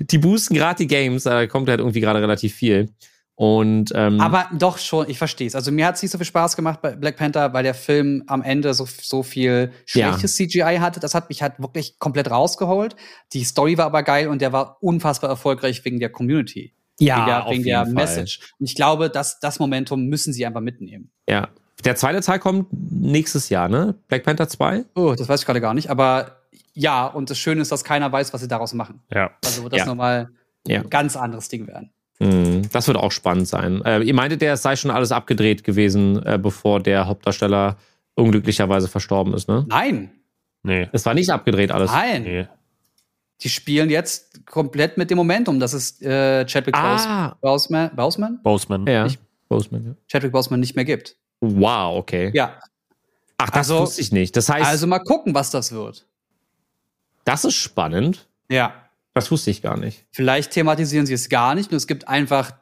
[0.00, 2.90] die boosten gerade die Games, da kommt halt irgendwie gerade relativ viel.
[3.36, 5.56] Und ähm, aber doch schon, ich verstehe es.
[5.56, 8.22] Also mir hat es nicht so viel Spaß gemacht bei Black Panther, weil der Film
[8.28, 10.08] am Ende so, so viel Ja.
[10.12, 11.00] schlechtes CGI hatte.
[11.00, 12.94] Das hat mich halt wirklich komplett rausgeholt.
[13.32, 16.72] Die Story war aber geil und der war unfassbar erfolgreich wegen der Community.
[17.00, 17.86] ja, wegen der, auf wegen der.
[17.86, 18.38] Message.
[18.60, 21.10] Und ich glaube, dass das Momentum müssen sie einfach mitnehmen.
[21.28, 21.48] Ja.
[21.84, 23.96] Der zweite Teil kommt nächstes Jahr, ne?
[24.06, 24.84] Black Panther 2?
[24.94, 25.90] Oh, das weiß ich gerade gar nicht.
[25.90, 26.36] Aber
[26.72, 29.00] ja, und das Schöne ist, dass keiner weiß, was sie daraus machen.
[29.12, 29.32] ja.
[29.44, 29.86] Also wird das Ja.
[29.86, 30.30] nochmal
[30.68, 30.82] Ja.
[30.82, 31.90] ein ganz anderes Ding werden.
[32.20, 33.82] Mhm, Das wird auch spannend sein.
[33.84, 37.76] Äh, ihr meintet, der es sei schon alles abgedreht gewesen, äh, bevor der Hauptdarsteller
[38.14, 39.64] unglücklicherweise verstorben ist, ne?
[39.68, 40.10] Nein,
[40.66, 40.88] Nee.
[40.92, 41.90] Es war nicht abgedreht alles.
[41.90, 42.22] nein.
[42.22, 42.46] Nee.
[43.42, 48.40] Die spielen jetzt komplett mit dem Momentum, dass es äh, Chadwick Ah, Boseman, Boseman?
[48.42, 48.86] Boseman.
[48.86, 49.06] ja.
[49.48, 49.92] Boseman, ja.
[50.06, 51.16] Chadwick Boseman nicht mehr gibt.
[51.40, 52.30] Wow, okay.
[52.32, 52.58] Ja,
[53.36, 54.34] Ach, das Also- wusste ich nicht.
[54.36, 56.06] Das heißt, also mal gucken, was das wird.
[57.24, 58.26] das ist spannend.
[58.48, 58.72] Ja.
[59.14, 60.04] Das wusste ich gar nicht.
[60.10, 62.52] Vielleicht thematisieren sie es gar nicht und es gibt einfach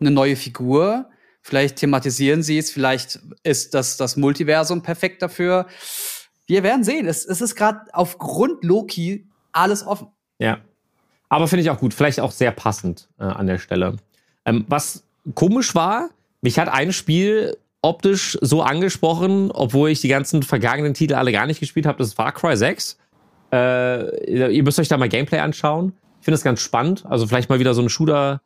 [0.00, 1.10] eine neue Figur.
[1.42, 5.66] Vielleicht thematisieren sie es, vielleicht ist das, das Multiversum perfekt dafür.
[6.46, 7.06] Wir werden sehen.
[7.06, 10.08] Es, es ist gerade aufgrund Loki alles offen.
[10.38, 10.58] Ja.
[11.28, 11.94] Aber finde ich auch gut.
[11.94, 13.96] Vielleicht auch sehr passend äh, an der Stelle.
[14.44, 20.42] Ähm, was komisch war, mich hat ein Spiel optisch so angesprochen, obwohl ich die ganzen
[20.42, 21.98] vergangenen Titel alle gar nicht gespielt habe.
[21.98, 22.98] Das ist Far Cry 6.
[23.52, 25.92] Äh, ihr müsst euch da mal Gameplay anschauen.
[26.20, 27.04] Ich finde es ganz spannend.
[27.08, 28.40] Also vielleicht mal wieder so ein Shooter,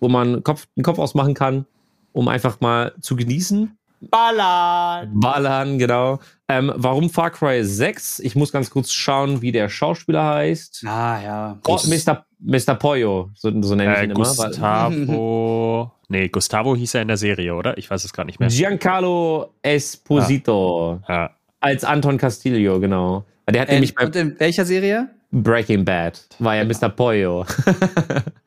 [0.00, 1.66] wo man Kopf, den Kopf ausmachen kann,
[2.12, 3.76] um einfach mal zu genießen.
[4.10, 5.18] Ballern!
[5.18, 6.18] Ballern, genau.
[6.48, 8.18] Ähm, warum Far Cry 6?
[8.20, 10.84] Ich muss ganz kurz schauen, wie der Schauspieler heißt.
[10.86, 11.58] Ah, ja.
[11.66, 12.26] Oh, Mr.
[12.38, 12.74] Mr.
[12.74, 14.18] Pollo, so, so nenne ich Äh, ihn immer.
[14.36, 15.92] weil- Gustavo.
[16.08, 17.78] nee, Gustavo hieß er in der Serie, oder?
[17.78, 18.50] Ich weiß es gar nicht mehr.
[18.50, 21.30] Giancarlo Esposito Ja.
[21.60, 23.24] als Anton Castillo, genau.
[23.50, 25.10] Der hat Äh, nämlich bei und in welcher Serie?
[25.30, 26.88] Breaking Bad war ja Mr.
[26.88, 27.44] Pollo.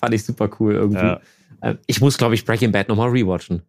[0.00, 0.98] Fand ich super cool irgendwie.
[1.04, 1.20] Ja.
[1.62, 3.62] Ähm, Ich muss, glaube ich, Breaking Bad nochmal rewatchen.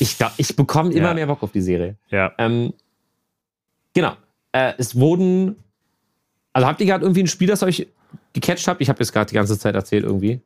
[0.00, 1.14] Ich, glaub, ich bekomme immer Ja.
[1.14, 1.96] mehr Bock auf die Serie.
[2.10, 2.32] ja.
[2.38, 2.72] Ähm,
[3.92, 4.14] genau.
[4.52, 5.56] Äh, es wurden.
[6.52, 7.86] Also habt ihr gerade irgendwie ein Spiel, das euch
[8.32, 8.80] gecatcht habt?
[8.80, 10.40] Ich habe jetzt gerade die ganze Zeit erzählt irgendwie.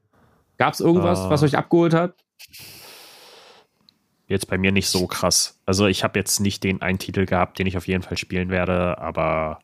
[0.58, 1.30] Gab es irgendwas, Ah.
[1.30, 2.14] was euch abgeholt hat?
[4.28, 5.58] Jetzt bei mir nicht so krass.
[5.64, 8.50] Also ich habe jetzt nicht den einen Titel gehabt, den ich auf jeden Fall spielen
[8.50, 9.60] werde, aber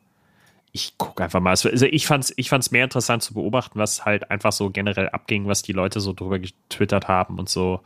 [0.73, 1.51] ich gucke einfach mal.
[1.51, 5.11] Also ich fand es ich fand's mehr interessant zu beobachten, was halt einfach so generell
[5.11, 7.81] abging, was die Leute so drüber getwittert haben und so.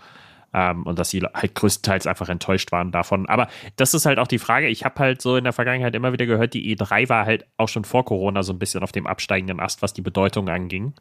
[0.55, 3.29] Ähm, und dass sie halt größtenteils einfach enttäuscht waren davon.
[3.29, 4.69] Aber das ist halt auch die Frage.
[4.69, 7.69] Ich habe halt so in der Vergangenheit immer wieder gehört, die E3 war halt auch
[7.69, 10.95] schon vor Corona so ein bisschen auf dem absteigenden Ast, was die Bedeutung anging.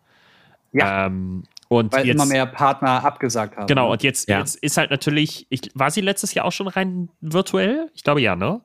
[0.73, 1.05] Ja.
[1.05, 3.68] Ähm, und Weil jetzt, immer mehr Partner abgesagt haben.
[3.68, 4.39] Genau, und jetzt, Ja.
[4.39, 7.89] jetzt ist halt natürlich, ich, war sie letztes Jahr auch schon rein virtuell?
[7.93, 8.61] Ich glaube ja, ne?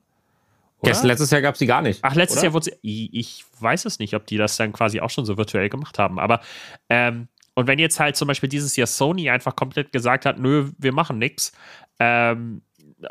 [0.80, 1.05] Oder?
[1.05, 2.00] Letztes Jahr gab es die gar nicht.
[2.03, 2.46] Ach, letztes oder?
[2.46, 5.24] Jahr wurde sie, ich, ich weiß es nicht, ob die das dann quasi auch schon
[5.24, 6.40] so virtuell gemacht haben, aber
[6.88, 10.70] ähm, und wenn jetzt halt zum Beispiel dieses Jahr Sony einfach komplett gesagt hat, nö,
[10.78, 11.53] wir machen nix,
[11.98, 12.62] ähm,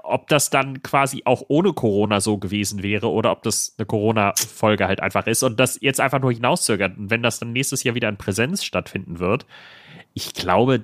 [0.04, 4.88] ob das dann quasi auch ohne Corona so gewesen wäre oder ob das eine Corona-Folge
[4.88, 6.98] halt einfach ist und das jetzt einfach nur hinauszögert.
[6.98, 9.46] Und wenn das dann nächstes Jahr wieder in Präsenz stattfinden wird,
[10.14, 10.84] ich glaube,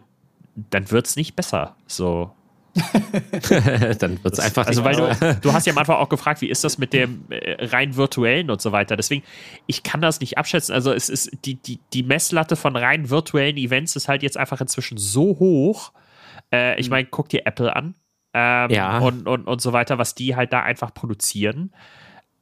[0.69, 1.75] dann wird es nicht besser.
[1.87, 2.31] So.
[3.99, 6.41] Dann wird es einfach Also, nicht weil du, du hast ja am Anfang auch gefragt,
[6.41, 8.95] wie ist das mit dem äh, rein virtuellen und so weiter.
[8.95, 9.23] Deswegen,
[9.65, 10.75] ich kann das nicht abschätzen.
[10.75, 14.61] Also, es ist die, die, die Messlatte von rein virtuellen Events ist halt jetzt einfach
[14.61, 15.91] inzwischen so hoch.
[16.53, 17.95] Äh, ich meine, guck dir Apple an.
[18.35, 18.99] Ähm, Ja.
[18.99, 21.73] und, und, und so weiter, was die halt da einfach produzieren.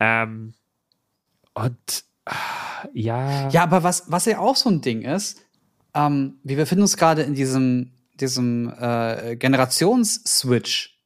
[0.02, 0.54] Ähm,
[1.54, 2.34] und ah,
[2.94, 3.48] ja.
[3.50, 5.45] Ja, aber was, was ja auch so ein Ding ist,
[5.96, 11.00] ähm, wir befinden uns gerade in diesem, diesem äh, Generations-Switch,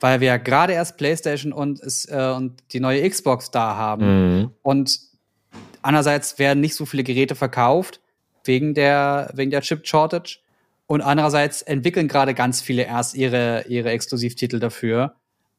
[0.00, 4.40] weil wir ja gerade erst PlayStation und, äh, und die neue Xbox da haben.
[4.40, 4.50] Mhm.
[4.62, 4.98] Und
[5.82, 8.00] einerseits werden nicht so viele Geräte verkauft
[8.44, 10.38] wegen der, wegen der Chip-Shortage.
[10.86, 15.14] Und andererseits entwickeln gerade ganz viele erst ihre, ihre Exklusivtitel dafür.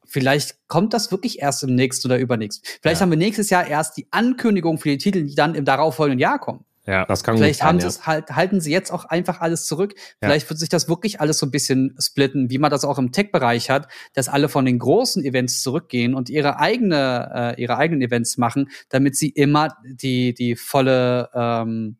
[0.05, 2.67] Vielleicht kommt das wirklich erst im nächsten oder übernächsten.
[2.81, 3.03] Vielleicht Ja.
[3.03, 6.37] haben wir nächstes Jahr erst die Ankündigung für die Titel, die dann im darauffolgenden Jahr
[6.37, 6.65] kommen.
[6.85, 7.05] Ja.
[7.05, 9.65] Das kann Vielleicht gut haben sein, sie es halt, halten sie jetzt auch einfach alles
[9.65, 9.93] zurück.
[9.95, 10.27] Ja.
[10.27, 13.11] Vielleicht wird sich das wirklich alles so ein bisschen splitten, wie man das auch im
[13.11, 18.01] Tech-Bereich hat, dass alle von den großen Events zurückgehen und ihre eigene, äh, ihre eigenen
[18.01, 21.97] Events machen, damit sie immer die, die volle, ähm,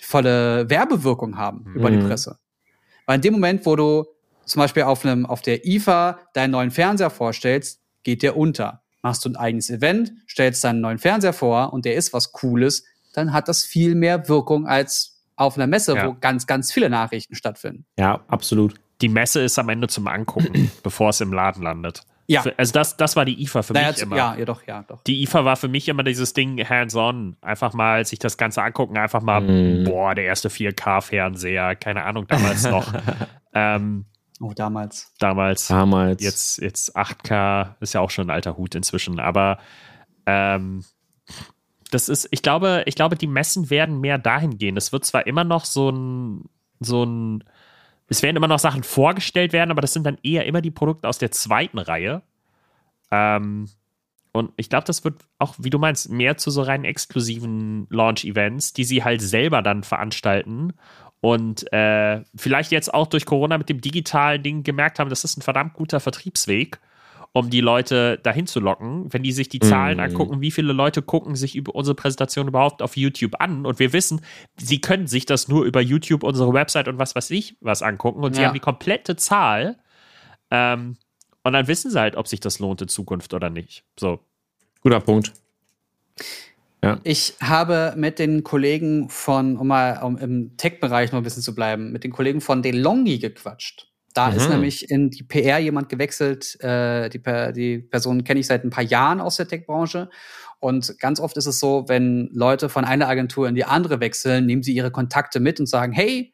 [0.00, 2.06] volle Werbewirkung haben über die Mhm.
[2.06, 2.38] Presse.
[3.06, 4.04] Weil in dem Moment, wo du
[4.44, 8.82] zum Beispiel auf einem, auf der IFA deinen neuen Fernseher vorstellst, geht der unter.
[9.02, 12.84] Machst du ein eigenes Event, stellst deinen neuen Fernseher vor und der ist was Cooles,
[13.16, 16.06] dann hat das viel mehr Wirkung als auf einer Messe, Ja.
[16.06, 17.84] wo ganz, ganz viele Nachrichten stattfinden.
[17.98, 18.74] Ja, absolut.
[19.02, 22.02] Die Messe ist am Ende zum Angucken, bevor es im Laden landet.
[22.28, 22.42] Ja.
[22.42, 24.16] Für, also, das, das war die IFA für Naja, mich immer.
[24.16, 25.00] ja, ja, doch, ja, doch.
[25.04, 27.36] Die IFA war für mich immer dieses Ding hands-on.
[27.40, 29.84] Einfach mal sich das Ganze angucken, einfach mal, Mhm.
[29.84, 32.92] boah, der erste 4K-Fernseher, keine Ahnung, damals noch.
[33.54, 34.06] ähm,
[34.40, 35.12] Oh, damals.
[35.18, 36.22] damals, Damals.
[36.22, 39.58] jetzt, jetzt 8K, ist ja auch schon ein alter Hut inzwischen, aber
[40.26, 40.84] ähm,
[41.90, 44.76] das ist, ich glaube, ich glaube, die Messen werden mehr dahin gehen.
[44.76, 46.44] Es wird zwar immer noch so ein,
[46.80, 47.44] so ein,
[48.08, 51.08] es werden immer noch Sachen vorgestellt werden, aber das sind dann eher immer die Produkte
[51.08, 52.22] aus der zweiten Reihe.
[53.10, 53.68] Ähm,
[54.32, 58.74] und ich glaube, das wird auch, wie du meinst, mehr zu so rein exklusiven Launch-Events,
[58.74, 60.74] die sie halt selber dann veranstalten
[61.20, 65.36] und äh, vielleicht jetzt auch durch Corona mit dem digitalen Ding gemerkt haben, das ist
[65.36, 66.78] ein verdammt guter Vertriebsweg,
[67.36, 69.12] um die Leute dahin zu locken.
[69.12, 70.04] Wenn die sich die Zahlen Mhm.
[70.04, 73.92] angucken, wie viele Leute gucken sich über unsere Präsentation überhaupt auf YouTube an und wir
[73.92, 74.22] wissen,
[74.56, 78.24] sie können sich das nur über YouTube, unsere Website und was weiß ich was angucken
[78.24, 78.48] und sie Ja.
[78.48, 79.76] haben die komplette Zahl.
[80.50, 80.96] Ähm,
[81.44, 83.84] und dann wissen sie halt, ob sich das lohnt in Zukunft oder nicht.
[84.00, 84.20] So.
[84.80, 85.32] Guter Punkt.
[86.82, 87.00] Ja.
[87.04, 91.54] Ich habe mit den Kollegen von, um mal um im Tech-Bereich noch ein bisschen zu
[91.54, 93.88] bleiben, mit den Kollegen von DeLonghi gequatscht.
[94.16, 94.54] Da ist Mhm.
[94.54, 96.58] nämlich in die PR jemand gewechselt.
[96.62, 97.20] Äh, die,
[97.52, 100.08] die Person kenne ich seit ein paar Jahren aus der Tech-Branche.
[100.58, 104.46] Und ganz oft ist es so, wenn Leute von einer Agentur in die andere wechseln,
[104.46, 106.32] nehmen sie ihre Kontakte mit und sagen, hey,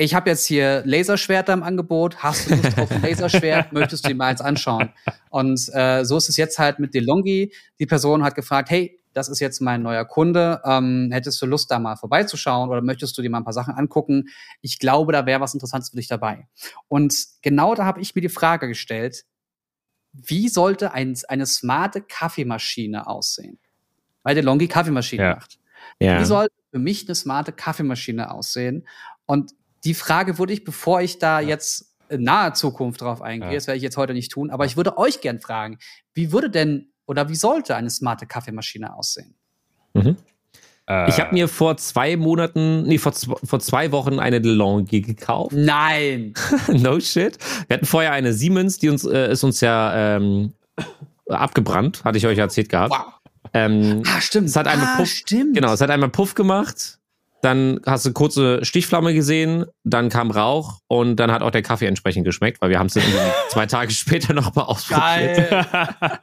[0.00, 2.18] ich habe jetzt hier Laserschwerter im Angebot.
[2.22, 3.72] Hast du Lust auf ein Laserschwert?
[3.72, 4.90] Möchtest du dir mal eins anschauen?
[5.28, 7.52] Und äh, so ist es jetzt halt mit DeLonghi.
[7.78, 10.60] Die Person hat gefragt, hey, das ist jetzt mein neuer Kunde.
[10.64, 13.74] Ähm, hättest du Lust, da mal vorbeizuschauen oder möchtest du dir mal ein paar Sachen
[13.74, 14.28] angucken?
[14.60, 16.46] Ich glaube, da wäre was Interessantes für dich dabei.
[16.88, 19.24] Und genau da habe ich mir die Frage gestellt,
[20.12, 23.58] wie sollte ein, eine smarte Kaffeemaschine aussehen?
[24.22, 25.34] Weil DeLonghi Kaffeemaschine Ja.
[25.36, 25.58] macht.
[26.00, 26.20] Ja.
[26.20, 28.86] Wie soll für mich eine smarte Kaffeemaschine aussehen?
[29.26, 29.52] Und
[29.84, 33.54] die Frage würde ich, bevor ich da jetzt in naher Zukunft drauf eingehe, Ja.
[33.54, 35.78] das werde ich jetzt heute nicht tun, aber ich würde euch gern fragen,
[36.14, 39.34] wie würde denn oder wie sollte eine smarte Kaffeemaschine aussehen?
[39.94, 40.16] Mhm.
[40.86, 45.52] Äh, Ich habe mir vor zwei Monaten, nee, vor, vor zwei Wochen eine DeLonghi gekauft.
[45.56, 46.34] Nein!
[46.68, 47.36] no shit.
[47.66, 50.52] Wir hatten vorher eine Siemens, die uns äh, ist uns ja ähm,
[51.28, 52.92] abgebrannt, hatte ich euch erzählt gehabt.
[52.92, 53.12] Wow.
[53.54, 54.48] Ähm, Ah, stimmt.
[54.48, 55.54] Es hat einmal ah, Puff- stimmt.
[55.54, 56.97] genau, es hat einmal Puff gemacht,
[57.42, 61.86] dann hast du kurze Stichflamme gesehen, dann kam Rauch und dann hat auch der Kaffee
[61.86, 63.04] entsprechend geschmeckt, weil wir haben es dann
[63.50, 65.50] zwei Tage später noch mal ausprobiert.
[65.50, 65.66] Geil.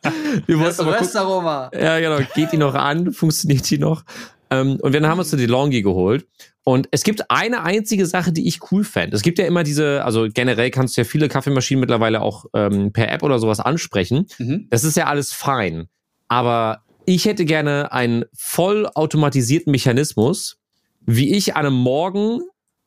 [0.46, 1.72] Wir Das Röstaroma.
[1.74, 2.20] ja, genau.
[2.36, 3.14] Geht die noch an?
[3.14, 4.04] Funktioniert die noch?
[4.50, 6.28] Ähm, und dann haben wir uns die DeLonghi geholt.
[6.64, 9.16] Und es gibt eine einzige Sache, die ich cool fände.
[9.16, 12.92] Es gibt ja immer diese, also generell kannst du ja viele Kaffeemaschinen mittlerweile auch ähm,
[12.92, 14.26] per App oder sowas ansprechen.
[14.40, 14.68] Mhm.
[14.70, 15.88] Das ist ja alles fein.
[16.28, 20.58] Aber ich hätte gerne einen vollautomatisierten Mechanismus,
[21.06, 22.42] wie ich an einem Morgen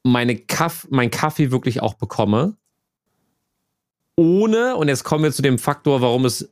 [0.04, 2.54] meine Kaff mein Kaffee wirklich auch bekomme.
[4.16, 6.50] Ohne, und jetzt kommen wir zu dem Faktor, warum es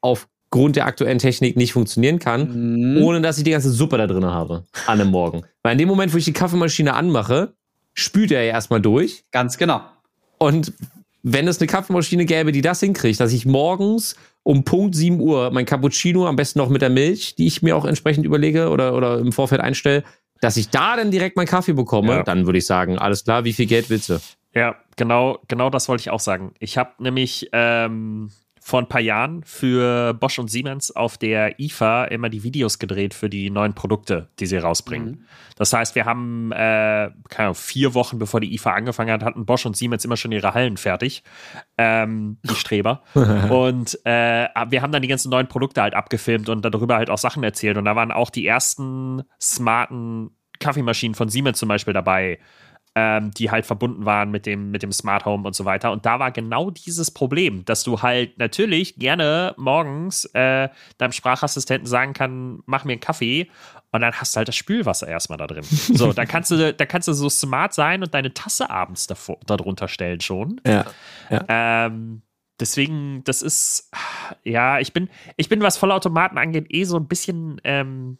[0.00, 3.02] aufgrund der aktuellen Technik nicht funktionieren kann, Mhm.
[3.02, 5.42] ohne dass ich die ganze Suppe da drin habe an einem Morgen.
[5.62, 7.54] Weil in dem Moment, wo ich die Kaffeemaschine anmache,
[7.94, 9.24] spült er ja erstmal durch.
[9.32, 9.80] Ganz genau.
[10.38, 10.72] Und
[11.24, 14.14] wenn es eine Kaffeemaschine gäbe, die das hinkriegt, dass ich morgens
[14.44, 17.76] um Punkt 7 Uhr mein Cappuccino, am besten noch mit der Milch, die ich mir
[17.76, 20.04] auch entsprechend überlege oder, oder im Vorfeld einstelle,
[20.40, 22.22] dass ich da dann direkt meinen Kaffee bekomme, Ja.
[22.22, 24.18] dann würde ich sagen, alles klar, wie viel Geld willst du?
[24.54, 26.52] Ja, genau, genau das wollte ich auch sagen.
[26.58, 28.30] Ich habe nämlich ähm,
[28.68, 33.14] vor ein paar Jahren für Bosch und Siemens auf der IFA immer die Videos gedreht
[33.14, 35.26] für die neuen Produkte, die sie rausbringen.
[35.56, 39.46] Das heißt, wir haben äh, keine Ahnung, vier Wochen bevor die IFA angefangen hat, hatten
[39.46, 41.22] Bosch und Siemens immer schon ihre Hallen fertig.
[41.78, 43.04] Ähm, die Streber.
[43.14, 47.16] und äh, wir haben dann die ganzen neuen Produkte halt abgefilmt und darüber halt auch
[47.16, 47.78] Sachen erzählt.
[47.78, 52.38] Und da waren auch die ersten smarten Kaffeemaschinen von Siemens zum Beispiel dabei
[52.94, 55.92] ähm, die halt verbunden waren mit dem, mit dem Smart Home und so weiter.
[55.92, 60.68] Und da war genau dieses Problem, dass du halt natürlich gerne morgens äh,
[60.98, 63.48] deinem Sprachassistenten sagen kann, mach mir einen Kaffee
[63.90, 65.64] und dann hast du halt das Spülwasser erstmal da drin.
[65.64, 69.38] So, da kannst du, da kannst du so smart sein und deine Tasse abends davor,
[69.46, 70.60] darunter stellen schon.
[70.66, 70.84] Ja.
[71.48, 72.22] Ähm,
[72.60, 73.90] deswegen, das ist,
[74.44, 78.18] ja, ich bin, ich bin, was Vollautomaten angeht, eh so ein bisschen, ähm,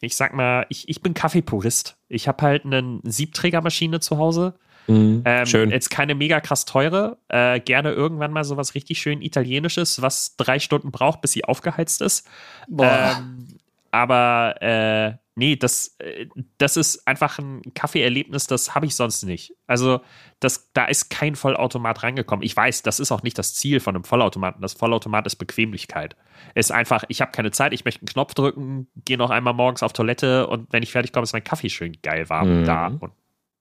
[0.00, 1.96] ich sag mal, ich, ich bin Kaffeepurist.
[2.08, 4.54] Ich habe halt eine Siebträgermaschine zu Hause.
[4.86, 5.22] Mhm.
[5.24, 5.70] Ähm, Schön.
[5.70, 7.18] Jetzt keine mega krass teure.
[7.28, 12.00] Äh, gerne irgendwann mal sowas richtig schön Italienisches, was drei Stunden braucht, bis sie aufgeheizt
[12.02, 12.26] ist.
[12.68, 13.16] Boah.
[13.18, 13.48] Ähm,
[13.90, 16.26] aber äh, nee, das, äh,
[16.58, 19.54] das ist einfach ein Kaffeeerlebnis, das habe ich sonst nicht.
[19.66, 20.00] Also,
[20.38, 22.44] das, da ist kein Vollautomat rangekommen.
[22.44, 24.60] Ich weiß, das ist auch nicht das Ziel von einem Vollautomaten.
[24.62, 26.14] Das Vollautomat ist Bequemlichkeit.
[26.54, 29.82] Ist einfach, ich habe keine Zeit, ich möchte einen Knopf drücken, gehe noch einmal morgens
[29.82, 32.64] auf Toilette und wenn ich fertig komme, ist mein Kaffee schön geil warm Mhm.
[32.64, 33.12] da und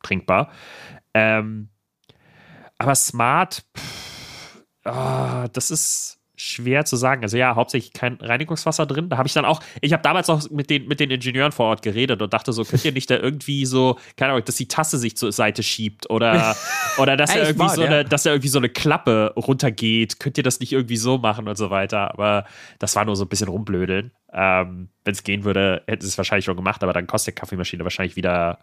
[0.03, 0.51] trinkbar.
[1.13, 1.69] Ähm,
[2.77, 7.21] aber smart, pff, ah, das ist schwer zu sagen.
[7.23, 9.09] Also ja, hauptsächlich kein Reinigungswasser drin.
[9.09, 11.67] Da habe ich dann auch, ich habe damals auch mit den, mit den Ingenieuren vor
[11.67, 14.67] Ort geredet und dachte so, könnt ihr nicht da irgendwie so, keine Ahnung, dass die
[14.67, 16.55] Tasse sich zur Seite schiebt oder,
[16.97, 17.87] oder dass, da irgendwie wahr, so ja.
[17.87, 20.19] eine, dass da irgendwie so eine Klappe runtergeht.
[20.19, 22.11] Könnt ihr das nicht irgendwie so machen und so weiter?
[22.13, 22.45] Aber
[22.79, 24.11] das war nur so ein bisschen rumblödeln.
[24.31, 27.39] Ähm, Wenn es gehen würde, hätten sie es wahrscheinlich schon gemacht, aber dann kostet die
[27.39, 28.59] Kaffeemaschine wahrscheinlich wieder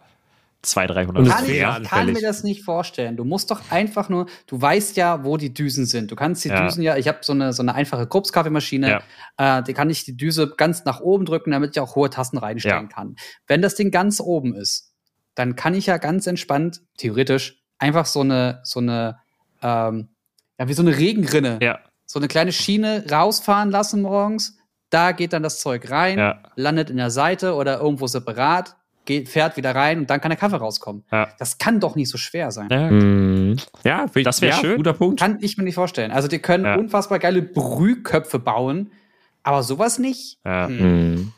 [0.67, 1.45] 200, 300 Und Kann
[1.83, 3.17] ich, kann mir das nicht vorstellen.
[3.17, 6.11] Du musst doch einfach nur, du weißt ja, wo die Düsen sind.
[6.11, 6.63] Du kannst die Ja.
[6.63, 9.01] Düsen ja, ich habe so eine, so eine einfache Krups-Kaffeemaschine,
[9.37, 9.59] Ja.
[9.59, 12.37] äh, die kann ich die Düse ganz nach oben drücken, damit ich auch hohe Tassen
[12.37, 12.95] reinstellen Ja.
[12.95, 13.15] kann.
[13.47, 14.93] Wenn das Ding ganz oben ist,
[15.35, 19.17] dann kann ich ja ganz entspannt, theoretisch, einfach so eine, so eine,
[19.61, 20.09] ähm,
[20.59, 24.57] ja, wie so eine Regenrinne, Ja, so eine kleine Schiene rausfahren lassen morgens.
[24.89, 28.76] Da geht dann das Zeug rein, ja, landet in der Seite oder irgendwo separat,
[29.07, 31.03] geht, fährt wieder rein und dann kann der Kaffee rauskommen.
[31.11, 31.29] ja.
[31.39, 32.67] Das kann doch nicht so schwer sein.
[32.71, 32.91] ja.
[32.91, 33.55] Mhm.
[33.83, 34.77] Ja, Das wär ja, schön.
[34.77, 35.19] Guter Punkt.
[35.19, 36.11] Kann ich mir nicht vorstellen.
[36.11, 36.75] Also die können Ja.
[36.75, 38.91] unfassbar geile Brühköpfe bauen,
[39.41, 40.37] aber sowas nicht.
[40.45, 40.67] ja.
[40.67, 40.77] Hm.
[41.15, 41.33] Mhm.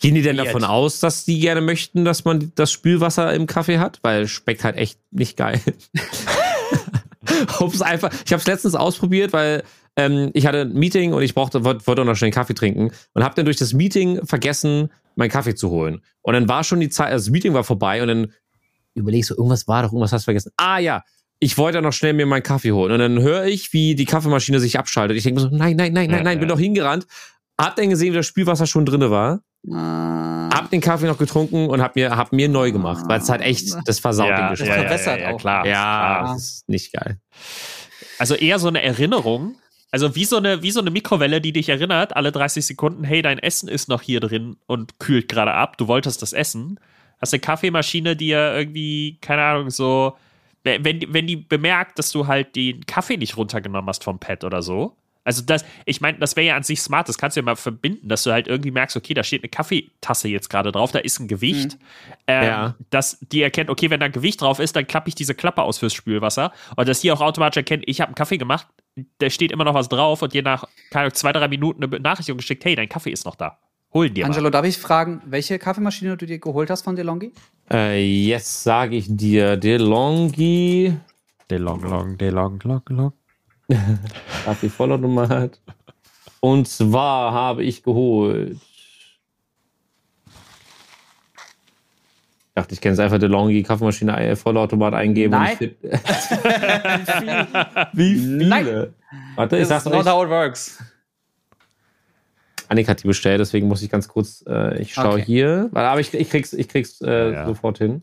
[0.00, 0.48] Gehen die denn Weird.
[0.48, 3.98] davon aus, dass die gerne möchten, dass man das Spülwasser im Kaffee hat?
[4.02, 5.60] Weil es schmeckt halt echt nicht geil.
[7.60, 9.62] Ob's einfach, ich habe es letztens ausprobiert, weil
[9.96, 12.54] ähm, ich hatte ein Meeting und ich brauchte, wollte, wollte auch noch schnell einen Kaffee
[12.54, 16.00] trinken und habe dann durch das Meeting vergessen, meinen Kaffee zu holen.
[16.22, 18.32] Und dann war schon die Zeit, also das Meeting war vorbei und dann
[18.94, 20.52] überleg ich so, irgendwas war doch, irgendwas hast du vergessen.
[20.56, 21.02] Ah ja,
[21.40, 22.92] ich wollte noch schnell mir meinen Kaffee holen.
[22.92, 25.16] Und dann höre ich, wie die Kaffeemaschine sich abschaltet.
[25.16, 26.54] Ich denke mir so, nein, nein, nein, nein, Ja, nein, bin ja.
[26.54, 27.06] doch hingerannt.
[27.60, 29.40] Hab dann gesehen, wie das Spülwasser schon drinne war.
[29.72, 33.28] Ah, Hab den Kaffee noch getrunken und hab mir, hab mir neu gemacht, weil es
[33.28, 34.74] halt echt, das versaut den Geschmack.
[34.78, 35.38] verbessert ja, auch.
[35.40, 35.66] klar.
[35.66, 36.32] Ja, klar.
[36.34, 37.18] das ist nicht geil.
[38.18, 39.56] Also eher so eine Erinnerung.
[39.90, 43.22] Also wie so eine, wie so eine Mikrowelle, die dich erinnert, alle 30 Sekunden, hey,
[43.22, 46.78] dein Essen ist noch hier drin und kühlt gerade ab, du wolltest das essen.
[47.20, 50.16] Hast eine Kaffeemaschine, die ja irgendwie, keine Ahnung, so,
[50.62, 54.62] wenn, wenn die bemerkt, dass du halt den Kaffee nicht runtergenommen hast vom Pad oder
[54.62, 54.94] so.
[55.28, 57.54] Also das, ich meine, das wäre ja an sich smart, das kannst du ja mal
[57.54, 61.00] verbinden, dass du halt irgendwie merkst, okay, da steht eine Kaffeetasse jetzt gerade drauf, da
[61.00, 61.76] ist ein Gewicht.
[62.26, 62.74] Ähm, Ja.
[62.88, 65.62] Dass die erkennt, okay, wenn da ein Gewicht drauf ist, dann klappe ich diese Klappe
[65.62, 66.50] aus fürs Spülwasser.
[66.76, 68.66] Und dass die auch automatisch erkennt, ich habe einen Kaffee gemacht,
[69.18, 72.38] da steht immer noch was drauf und dir nach keine zwei, drei Minuten eine Benachrichtigung
[72.38, 73.58] geschickt, hey, dein Kaffee ist noch da.
[73.92, 74.30] Hol dir mal.
[74.30, 77.32] Angelo, darf ich fragen, welche Kaffeemaschine du dir geholt hast von DeLonghi?
[77.70, 80.94] Äh, jetzt sage ich dir, DeLonghi,
[81.50, 82.58] De long, long, de long,
[84.38, 84.44] long, long.
[84.54, 85.60] Kaffee Vollautomat.
[86.40, 88.56] Und zwar habe ich geholt.
[92.48, 95.30] Ich dachte, ich kenne es einfach DeLonghi, Kaffeemaschine, Vollautomat eingeben.
[95.32, 95.56] Nein.
[95.56, 95.76] Find-
[97.92, 98.48] Wie viele?
[98.48, 98.94] Nein.
[99.36, 100.82] Warte, ich sag's not how it works.
[102.68, 105.24] Annik hat die bestellt, deswegen muss ich ganz kurz, äh, ich schaue Okay.
[105.24, 105.68] hier.
[105.72, 107.46] Weil- Aber ich, ich krieg's, ich krieg's äh, Ja, ja.
[107.46, 108.02] sofort hin.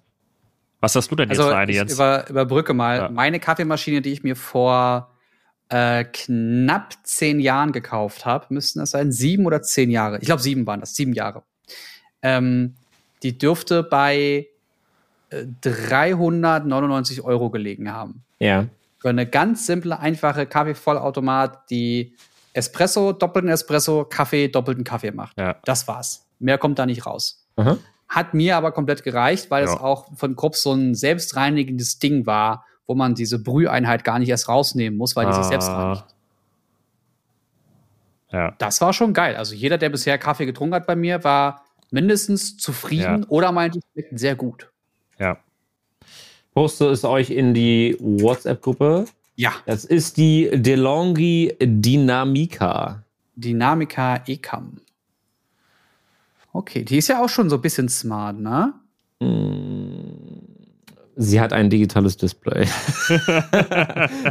[0.80, 1.94] Was hast du denn jetzt Also für eine ich jetzt?
[1.94, 2.98] über, überbrücke mal.
[2.98, 3.10] Ja.
[3.10, 5.12] Meine Kaffeemaschine, die ich mir vor
[5.70, 10.20] äh, knapp zehn Jahren gekauft habe, müssten das sein, sieben oder zehn Jahre.
[10.20, 11.44] Ich glaube, sieben waren das, sieben Jahre.
[12.22, 12.76] Ähm,
[13.24, 14.48] die dürfte bei
[15.30, 18.24] äh, 399 Euro gelegen haben.
[18.40, 18.68] Ja.
[19.00, 22.16] Für eine ganz simple, einfache Kaffeevollautomat, die
[22.54, 25.38] Espresso, doppelten Espresso, Kaffee, doppelten Kaffee macht.
[25.38, 25.58] Ja.
[25.66, 26.26] Das war's.
[26.40, 27.46] Mehr kommt da nicht raus.
[27.56, 27.78] Aha.
[28.08, 29.82] Hat mir aber komplett gereicht, weil es Ja.
[29.82, 34.48] auch von Krupp so ein selbstreinigendes Ding war, wo man diese Brüheinheit gar nicht erst
[34.48, 35.84] rausnehmen muss, weil die sich selbst Ah.
[35.84, 36.06] reinigt.
[38.32, 38.54] Ja.
[38.58, 39.36] Das war schon geil.
[39.36, 43.30] Also jeder, der bisher Kaffee getrunken hat bei mir, war mindestens zufrieden Ja.
[43.30, 44.70] oder meinte, es schmeckt sehr gut.
[45.18, 45.38] Ja.
[46.54, 49.06] Poste es euch in die WhatsApp-Gruppe.
[49.36, 53.04] Ja, Das ist die DeLonghi Dynamica.
[53.36, 54.78] Dynamica Ecam.
[56.54, 58.74] Okay, die ist ja auch schon so ein bisschen smart, ne?
[61.16, 62.68] Sie hat ein digitales Display.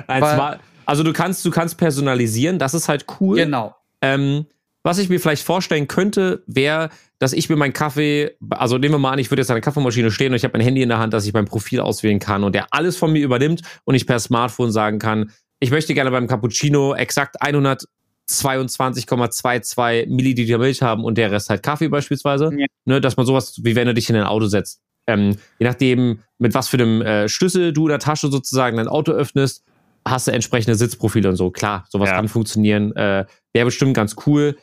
[0.08, 3.36] Nein, also du kannst, du kannst personalisieren, das ist halt cool.
[3.36, 3.74] Genau.
[4.00, 4.46] Ähm,
[4.82, 8.98] was ich mir vielleicht vorstellen könnte, wäre, dass ich mir meinen Kaffee, also nehmen wir
[8.98, 10.90] mal an, ich würde jetzt an der Kaffeemaschine stehen und ich habe mein Handy in
[10.90, 13.94] der Hand, dass ich mein Profil auswählen kann und der alles von mir übernimmt und
[13.94, 21.02] ich per Smartphone sagen kann, ich möchte gerne beim Cappuccino exakt 122,22 Milliliter Milch haben
[21.04, 22.50] und der Rest halt Kaffee beispielsweise.
[22.54, 22.66] Ja.
[22.84, 24.82] Ne, dass man sowas, wie wenn du dich in ein Auto setzt.
[25.06, 28.88] Ähm, je nachdem, mit was für einem äh, Schlüssel du in der Tasche sozusagen dein
[28.88, 29.64] Auto öffnest,
[30.06, 31.50] hast du entsprechende Sitzprofile und so.
[31.50, 32.16] Klar, sowas Ja.
[32.16, 32.94] kann funktionieren.
[32.96, 34.56] Äh, Wäre bestimmt ganz cool.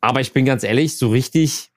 [0.00, 1.70] Aber ich bin ganz ehrlich, so richtig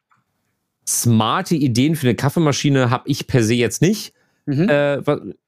[0.88, 4.14] smarte Ideen für eine Kaffeemaschine habe ich per se jetzt nicht.
[4.46, 4.68] Mhm.
[4.70, 4.98] Äh,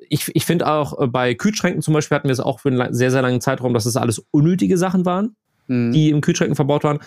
[0.09, 2.93] ich ich finde auch äh, bei Kühlschränken zum Beispiel hatten wir es auch für einen
[2.93, 5.35] sehr, sehr langen Zeitraum, dass es alles unnötige Sachen waren,
[5.67, 5.91] Mhm.
[5.93, 6.99] die im Kühlschränken verbaut waren.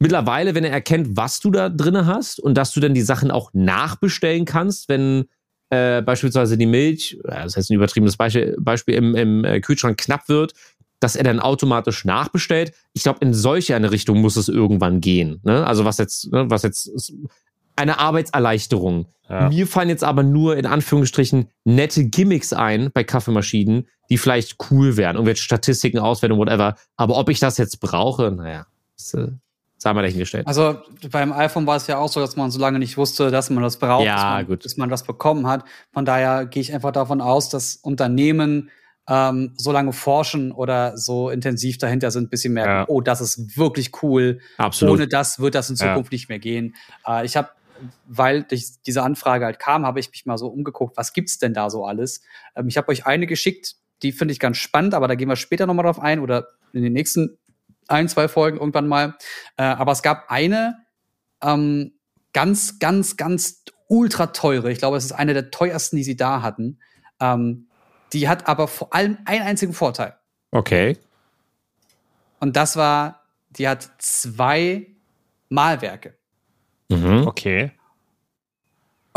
[0.00, 3.30] Mittlerweile, wenn er erkennt, was du da drinne hast und dass du dann die Sachen
[3.30, 5.26] auch nachbestellen kannst, wenn
[5.70, 10.28] äh, beispielsweise die Milch, das heißt ein übertriebenes Beispiel, Beispiel im, im äh, Kühlschrank knapp
[10.28, 10.54] wird,
[11.00, 12.72] dass er dann automatisch nachbestellt.
[12.92, 15.40] Ich glaube, in solche eine Richtung muss es irgendwann gehen.
[15.44, 15.66] Ne?
[15.66, 17.12] Also was jetzt, ne, was jetzt ist
[17.76, 19.06] eine Arbeitserleichterung.
[19.28, 19.48] Ja.
[19.48, 24.96] Mir fallen jetzt aber nur in Anführungsstrichen nette Gimmicks ein bei Kaffeemaschinen, die vielleicht cool
[24.96, 26.76] wären, irgendwelche Statistiken, Auswertung, whatever.
[26.96, 29.28] Aber ob ich das jetzt brauche, naja, das, äh,
[29.78, 30.46] sei mal dahingestellt.
[30.46, 30.76] Also
[31.10, 33.62] beim iPhone war es ja auch so, dass man so lange nicht wusste, dass man
[33.62, 34.62] das braucht, Ja, bis, man, gut.
[34.64, 35.64] bis man das bekommen hat.
[35.92, 38.70] Von daher gehe ich einfach davon aus, dass Unternehmen
[39.08, 42.84] ähm, so lange forschen oder so intensiv dahinter sind, bis sie merken, Ja.
[42.88, 44.40] oh, das ist wirklich cool.
[44.58, 44.94] Absolut.
[44.96, 45.86] Ohne das wird das in Ja.
[45.88, 46.74] Zukunft nicht mehr gehen.
[47.06, 47.48] Äh, ich habe,
[48.06, 51.54] weil durch diese Anfrage halt kam, habe ich mich mal so umgeguckt, was gibt's denn
[51.54, 52.20] da so alles?
[52.56, 55.36] Ähm, ich habe euch eine geschickt, die finde ich ganz spannend, aber da gehen wir
[55.36, 57.38] später nochmal drauf ein oder in den nächsten
[57.88, 59.16] ein, zwei Folgen irgendwann mal.
[59.56, 60.76] Äh, aber es gab eine
[61.42, 61.92] ähm,
[62.32, 64.70] ganz, ganz, ganz ultra teure.
[64.70, 66.78] Ich glaube, es ist eine der teuersten, die sie da hatten.
[67.20, 67.68] Ähm,
[68.12, 70.14] die hat aber vor allem einen einzigen Vorteil.
[70.50, 70.96] Okay.
[72.40, 74.86] Und das war, die hat zwei
[75.48, 76.16] Malwerke.
[76.88, 77.26] Mhm.
[77.26, 77.72] Okay.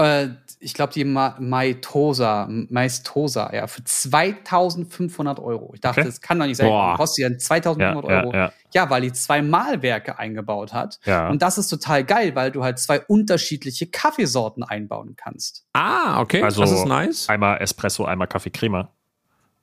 [0.01, 0.29] Äh,
[0.63, 5.71] ich glaube, die Ma Maitosa, Maistosa, ja, für 2500 Euro.
[5.73, 6.09] Ich dachte, Okay.
[6.09, 6.67] das kann doch nicht sein.
[6.67, 6.95] Boah.
[6.97, 8.33] Kostet ja Ja, 2500 ja, Euro.
[8.35, 8.53] ja.
[8.73, 10.99] Ja, weil die zwei Malwerke eingebaut hat.
[11.05, 11.29] Ja.
[11.29, 15.65] Und das ist total geil, weil du halt zwei unterschiedliche Kaffeesorten einbauen kannst.
[15.73, 16.43] Ah, okay.
[16.43, 17.27] Also- das ist nice.
[17.27, 18.91] Einmal Espresso, einmal Kaffee Crema.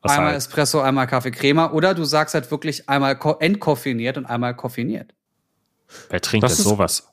[0.02, 1.70] Was einmal halt, Espresso, einmal Kaffee Crema.
[1.72, 5.14] Oder du sagst halt wirklich einmal ko- entkoffiniert und einmal koffiniert.
[6.10, 7.08] wer trinkt das denn sowas?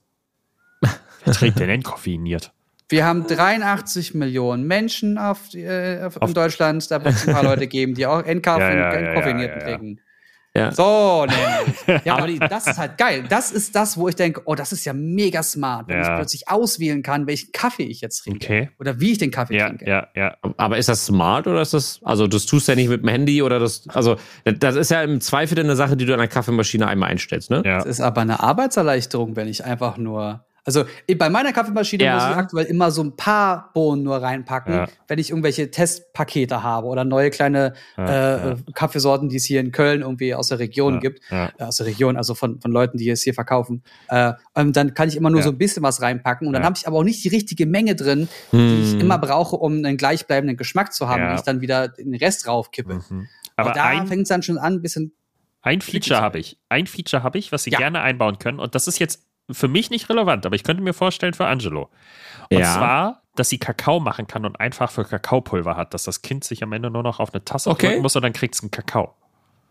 [1.23, 2.51] wer trinkt denn entkoffiniert?
[2.89, 6.89] Wir haben 83 Millionen Menschen auf, äh, auf, Auf- in Deutschland.
[6.91, 9.99] Da wird es ein paar Leute geben, die auch entkoffin Ja, ja, ja, trinken.
[10.57, 10.71] Ja.
[10.71, 12.05] So, nämlich.
[12.05, 13.25] Ja, aber die, das ist halt geil.
[13.27, 16.03] Das ist das, wo ich denke, oh, das ist ja mega smart, wenn Ja.
[16.03, 18.45] ich plötzlich auswählen kann, welchen Kaffee ich jetzt trinke.
[18.45, 18.69] Okay.
[18.79, 19.85] Oder wie ich den Kaffee Ja, trinke.
[19.89, 20.37] ja, ja.
[20.55, 23.09] Aber ist das smart oder ist das, also das tust du ja nicht mit dem
[23.09, 24.15] Handy oder das, also
[24.45, 27.61] das ist ja im Zweifel eine Sache, die du an der Kaffeemaschine einmal einstellst, ne?
[27.65, 27.79] ja.
[27.79, 30.45] Es ist aber eine Arbeitserleichterung, wenn ich einfach nur.
[30.67, 30.83] Also
[31.17, 32.15] bei meiner Kaffeemaschine Ja.
[32.15, 34.87] muss ich aktuell immer so ein paar Bohnen nur reinpacken, Ja.
[35.07, 38.55] wenn ich irgendwelche Testpakete habe oder neue kleine Ja, äh, ja.
[38.73, 41.21] Kaffeesorten, die es hier in Köln irgendwie aus der Region gibt.
[41.29, 43.83] Äh, Aus der Region, also von, von Leuten, die es hier verkaufen.
[44.09, 46.47] Äh, und dann kann ich immer nur so ein bisschen was reinpacken.
[46.47, 49.01] Und dann habe ich aber auch nicht die richtige Menge drin, die ich Hm.
[49.01, 52.95] immer brauche, um einen gleichbleibenden Geschmack zu haben, wenn ich dann wieder den Rest raufkippe.
[53.09, 53.27] Mhm.
[53.55, 55.13] Aber Aber da fängt es dann schon an, ein bisschen.
[55.61, 56.57] ein Feature habe ich.
[56.69, 57.77] Ein Feature habe ich, was sie Ja.
[57.77, 58.59] gerne einbauen können.
[58.59, 61.89] Und das ist jetzt für mich nicht relevant, aber ich könnte mir vorstellen für Angelo.
[62.49, 62.73] Und Ja.
[62.73, 66.63] zwar, dass sie Kakao machen kann und einfach für Kakaopulver hat, dass das Kind sich
[66.63, 67.87] am Ende nur noch auf eine Tasse Okay.
[67.87, 69.13] drücken muss und dann kriegt es einen Kakao.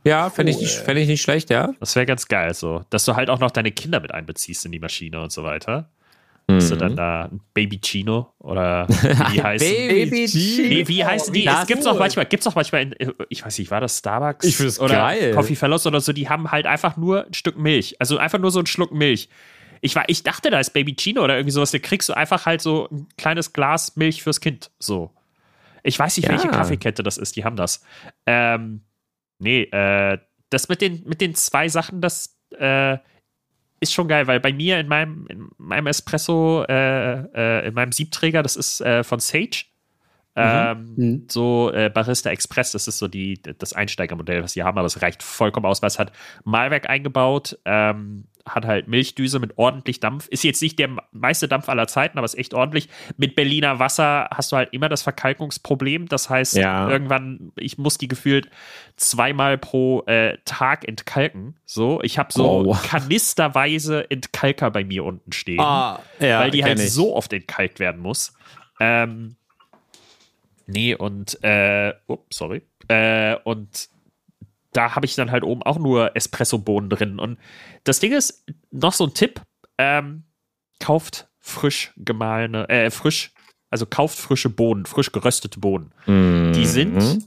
[0.05, 1.71] Ja, fände ich, nicht- fänd ich nicht schlecht, ja.
[1.81, 2.83] Das wäre ganz geil, so.
[2.91, 5.89] Dass du halt auch noch deine Kinder mit einbeziehst in die Maschine und so weiter.
[6.47, 6.79] Dass du Mhm.
[6.79, 8.87] dann da ein Baby Chino oder
[9.33, 9.67] wie heißen.
[9.67, 10.29] Baby
[10.69, 11.47] Nee, wie heißen die?
[11.47, 14.45] Das Es gibt's auch manchmal, gibt's auch manchmal in, ich weiß nicht, war das Starbucks?
[14.45, 15.33] Ich find's oder geil.
[15.35, 17.97] Coffee Fellows oder so, die haben halt einfach nur ein Stück Milch.
[17.99, 19.31] Also einfach nur so ein Schluck Milch.
[19.85, 21.71] Ich, war, ich dachte, da ist Baby Chino oder irgendwie sowas.
[21.71, 24.71] Da kriegst du einfach halt so ein kleines Glas Milch fürs Kind.
[24.79, 25.11] So.
[25.83, 26.33] Ich weiß nicht, Ja.
[26.33, 27.85] welche Kaffeekette das ist, die haben das.
[28.25, 28.81] Ähm,
[29.39, 30.19] nee, äh,
[30.49, 32.97] das mit den, mit den zwei Sachen, das äh,
[33.81, 37.93] ist schon geil, weil bei mir in meinem, in meinem Espresso, äh, äh, in meinem
[37.93, 39.65] Siebträger, das ist äh, von Sage.
[40.37, 41.27] Ähm, Mhm.
[41.31, 45.01] So äh, Barista Express, das ist so die, das Einsteigermodell, was sie haben, aber es
[45.03, 46.11] reicht vollkommen aus, weil es hat
[46.45, 50.29] Malwerk eingebaut, ähm, hat halt Milchdüse mit ordentlich Dampf.
[50.29, 52.89] Ist jetzt nicht der meiste Dampf aller Zeiten, aber ist echt ordentlich.
[53.17, 56.09] Mit Berliner Wasser hast du halt immer das Verkalkungsproblem.
[56.09, 56.89] Das heißt, Ja.
[56.91, 58.51] irgendwann, ich muss die gefühlt
[58.97, 61.57] zweimal pro äh, Tag entkalken.
[61.65, 62.77] So, ich habe so Oh.
[62.87, 66.93] kanisterweise Entkalker bei mir unten stehen Ah, ja, weil die halt ich.
[66.93, 68.35] so oft entkalkt werden muss.
[68.79, 69.37] Ähm,
[70.67, 72.63] nee, und, äh, oh, sorry.
[72.89, 73.89] Äh, und
[74.75, 77.19] da habe ich dann halt oben auch nur Espresso-Bohnen drin.
[77.19, 77.39] Und
[77.85, 79.41] das Ding ist, noch so ein Tipp,
[79.79, 80.25] ähm,
[80.81, 83.33] kauft frisch gemahlene, äh, frisch,
[83.71, 85.93] also kauft frische Bohnen, frisch geröstete Bohnen.
[86.07, 86.53] Mhm.
[86.55, 87.27] Die sind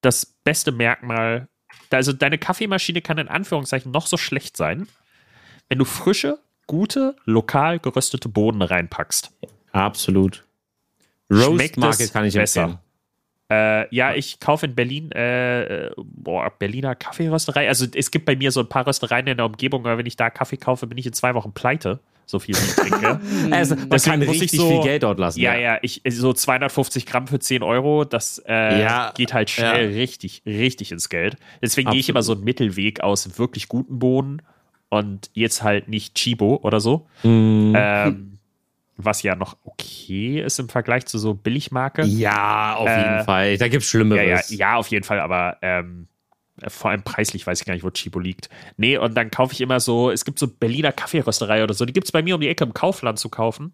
[0.00, 1.48] das beste Merkmal.
[1.90, 4.88] Also deine Kaffeemaschine kann in Anführungszeichen noch so schlecht sein,
[5.68, 9.32] wenn du frische, gute, lokal geröstete Bohnen reinpackst.
[9.72, 10.44] Absolut.
[11.30, 12.62] Schmeckt Roast Market es kann ich besser.
[12.62, 12.83] empfehlen.
[13.52, 17.68] Äh, ja, ich kaufe in Berlin, äh, äh, boah, Berliner Kaffeerösterei.
[17.68, 20.16] Also es gibt bei mir so ein paar Röstereien in der Umgebung, aber wenn ich
[20.16, 23.20] da Kaffee kaufe, bin ich in zwei Wochen pleite, so viel wie ich trinke.
[23.50, 25.40] Also, man Deswegen kann muss ich richtig so- viel Geld dort lassen.
[25.40, 29.90] ja, ja, ich, so 250 Gramm für 10 Euro, das äh, Ja, geht halt schnell
[29.90, 29.96] ja.
[30.00, 31.36] richtig, richtig ins Geld.
[31.60, 34.40] Deswegen gehe ich immer so einen Mittelweg aus wirklich guten Bohnen
[34.88, 37.06] und jetzt halt nicht Chibo oder so.
[37.24, 37.74] Mhm.
[37.76, 38.33] Ähm,
[38.96, 42.04] was ja noch okay ist im Vergleich zu so Billigmarke.
[42.04, 43.58] ja, auf Äh, jeden Fall.
[43.58, 44.50] Da gibt's Ja, ja, Schlimmeres.
[44.56, 46.08] ja, auf jeden Fall, aber ähm,
[46.68, 48.48] vor allem preislich weiß ich gar nicht, wo Chibo liegt.
[48.76, 51.92] Nee, und dann kaufe ich immer so, es gibt so Berliner Kaffeerösterei oder so, die
[51.92, 53.72] gibt es bei mir um die Ecke im Kaufland zu kaufen.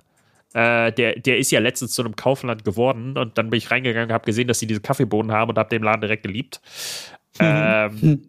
[0.54, 4.12] Äh, der, der ist ja letztens zu einem Kaufland geworden und dann bin ich reingegangen,
[4.12, 6.60] habe gesehen, dass sie diese Kaffeebohnen haben und habe den Laden direkt geliebt.
[7.38, 8.22] ähm,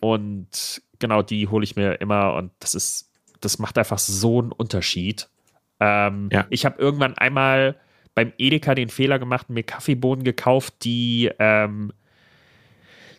[0.00, 3.10] und genau, die hole ich mir immer und das ist,
[3.40, 5.28] das macht einfach so einen Unterschied.
[5.80, 6.46] Ähm, Ja.
[6.50, 7.76] Ich habe irgendwann einmal
[8.14, 11.92] beim Edeka den Fehler gemacht, mir Kaffeebohnen gekauft, die, ähm,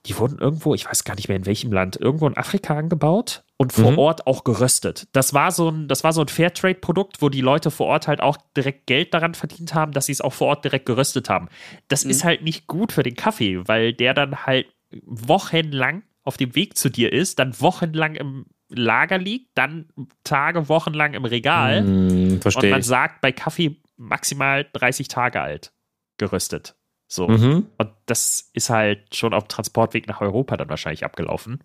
[0.05, 3.43] die wurden irgendwo, ich weiß gar nicht mehr in welchem Land, irgendwo in Afrika angebaut
[3.57, 3.97] und vor Mhm.
[3.99, 5.07] Ort auch geröstet.
[5.11, 8.21] Das war so ein, das war so ein Fairtrade-Produkt, wo die Leute vor Ort halt
[8.21, 11.49] auch direkt Geld daran verdient haben, dass sie es auch vor Ort direkt geröstet haben.
[11.89, 14.67] Das ist halt nicht gut für den Kaffee, weil der dann halt
[15.05, 19.89] wochenlang auf dem Weg zu dir ist, dann wochenlang im Lager liegt, dann
[20.23, 21.81] Tage, wochenlang im Regal.
[21.83, 22.85] Mhm, Und man ich.
[22.85, 25.71] sagt bei Kaffee maximal 30 Tage alt
[26.17, 26.75] geröstet.
[27.07, 27.27] So.
[27.27, 27.65] Mhm.
[27.77, 31.59] Und das ist halt schon auf dem Transportweg nach Europa dann wahrscheinlich abgelaufen.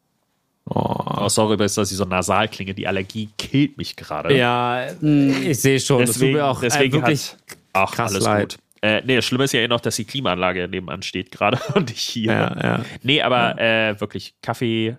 [0.67, 2.73] Oh, sorry, übrigens, dass ich so nasal klinge.
[2.73, 4.35] Die Allergie killt mich gerade.
[4.35, 5.99] Ja, ich sehe schon.
[6.01, 8.55] das tut Deswegen, mir auch äh, deswegen wirklich hat, ach, krass alles leid.
[8.55, 8.59] gut.
[8.81, 11.91] Äh, nee, das Schlimme ist ja eh noch, dass die Klimaanlage nebenan steht gerade und
[11.91, 12.33] ich hier.
[12.33, 12.85] Ja, ja.
[13.03, 14.97] Nee, aber äh, wirklich, Kaffee,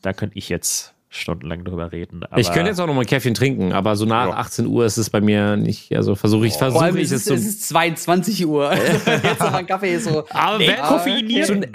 [0.00, 2.22] da könnte ich jetzt stundenlang drüber reden.
[2.24, 4.34] Aber Ich könnte jetzt auch noch mal ein Käffchen trinken, aber so nach Ja.
[4.36, 7.34] 18 Uhr ist es bei mir nicht, also versuche ich, versuche allem ich es so.
[7.34, 8.70] es ist 22 Uhr.
[8.74, 10.24] Also jetzt noch mal ein Kaffee ist so.
[10.30, 11.46] Aber wenn koffeiniert.
[11.46, 11.66] so ein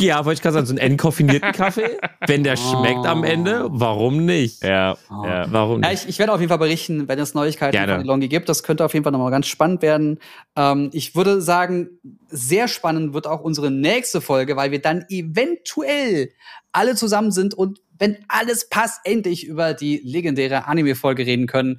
[0.00, 4.24] ja, wollte ich gerade sagen, so einen entkoffinierten Kaffee, wenn der schmeckt am Ende, warum
[4.24, 4.62] nicht?
[4.62, 5.24] ja, Oh.
[5.26, 5.46] ja.
[5.50, 6.04] Warum Ja, nicht?
[6.04, 7.94] ich, ich werde auf jeden Fall berichten, wenn es Neuigkeiten Gerne.
[7.96, 8.48] von Elongi gibt.
[8.48, 10.18] Das könnte auf jeden Fall nochmal ganz spannend werden.
[10.56, 11.88] Ähm, ich würde sagen,
[12.28, 16.30] sehr spannend wird auch unsere nächste Folge, weil wir dann eventuell
[16.72, 21.78] alle zusammen sind und wenn alles passt, endlich über die legendäre Anime-Folge reden können.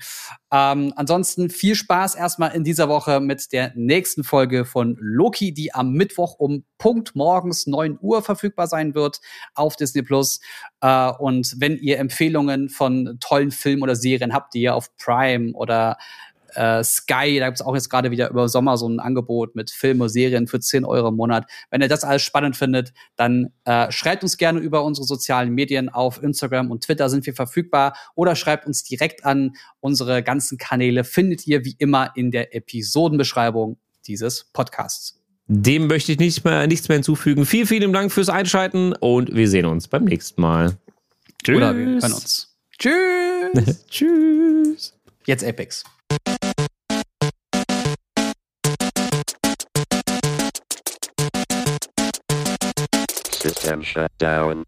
[0.51, 5.74] Ähm, ansonsten viel Spaß erstmal in dieser Woche mit der nächsten Folge von Loki, die
[5.74, 9.20] am Mittwoch um Punkt morgens 9 Uhr verfügbar sein wird
[9.53, 10.39] auf Disney Plus.
[10.82, 15.53] Äh, und wenn ihr Empfehlungen von tollen Filmen oder Serien habt, die ihr auf Prime
[15.53, 15.97] oder
[16.55, 19.71] äh, Sky, da gibt es auch jetzt gerade wieder über Sommer so ein Angebot mit
[19.71, 21.45] Filmen und Serien für 10 Euro im Monat.
[21.69, 25.89] Wenn ihr das alles spannend findet, dann äh, schreibt uns gerne über unsere sozialen Medien.
[25.89, 29.53] Auf Instagram und Twitter sind wir verfügbar oder schreibt uns direkt an.
[29.79, 33.77] Unsere ganzen Kanäle findet ihr wie immer in der Episodenbeschreibung
[34.07, 35.21] dieses Podcasts.
[35.47, 37.45] Dem möchte ich nicht mehr, nichts mehr hinzufügen.
[37.45, 40.77] Vielen, vielen Dank fürs Einschalten und wir sehen uns beim nächsten Mal.
[41.47, 42.55] Oder wir hören uns.
[42.79, 43.85] Tschüss.
[43.87, 44.93] Tschüss.
[45.25, 45.83] Jetzt Apex.
[53.45, 54.65] System shut down.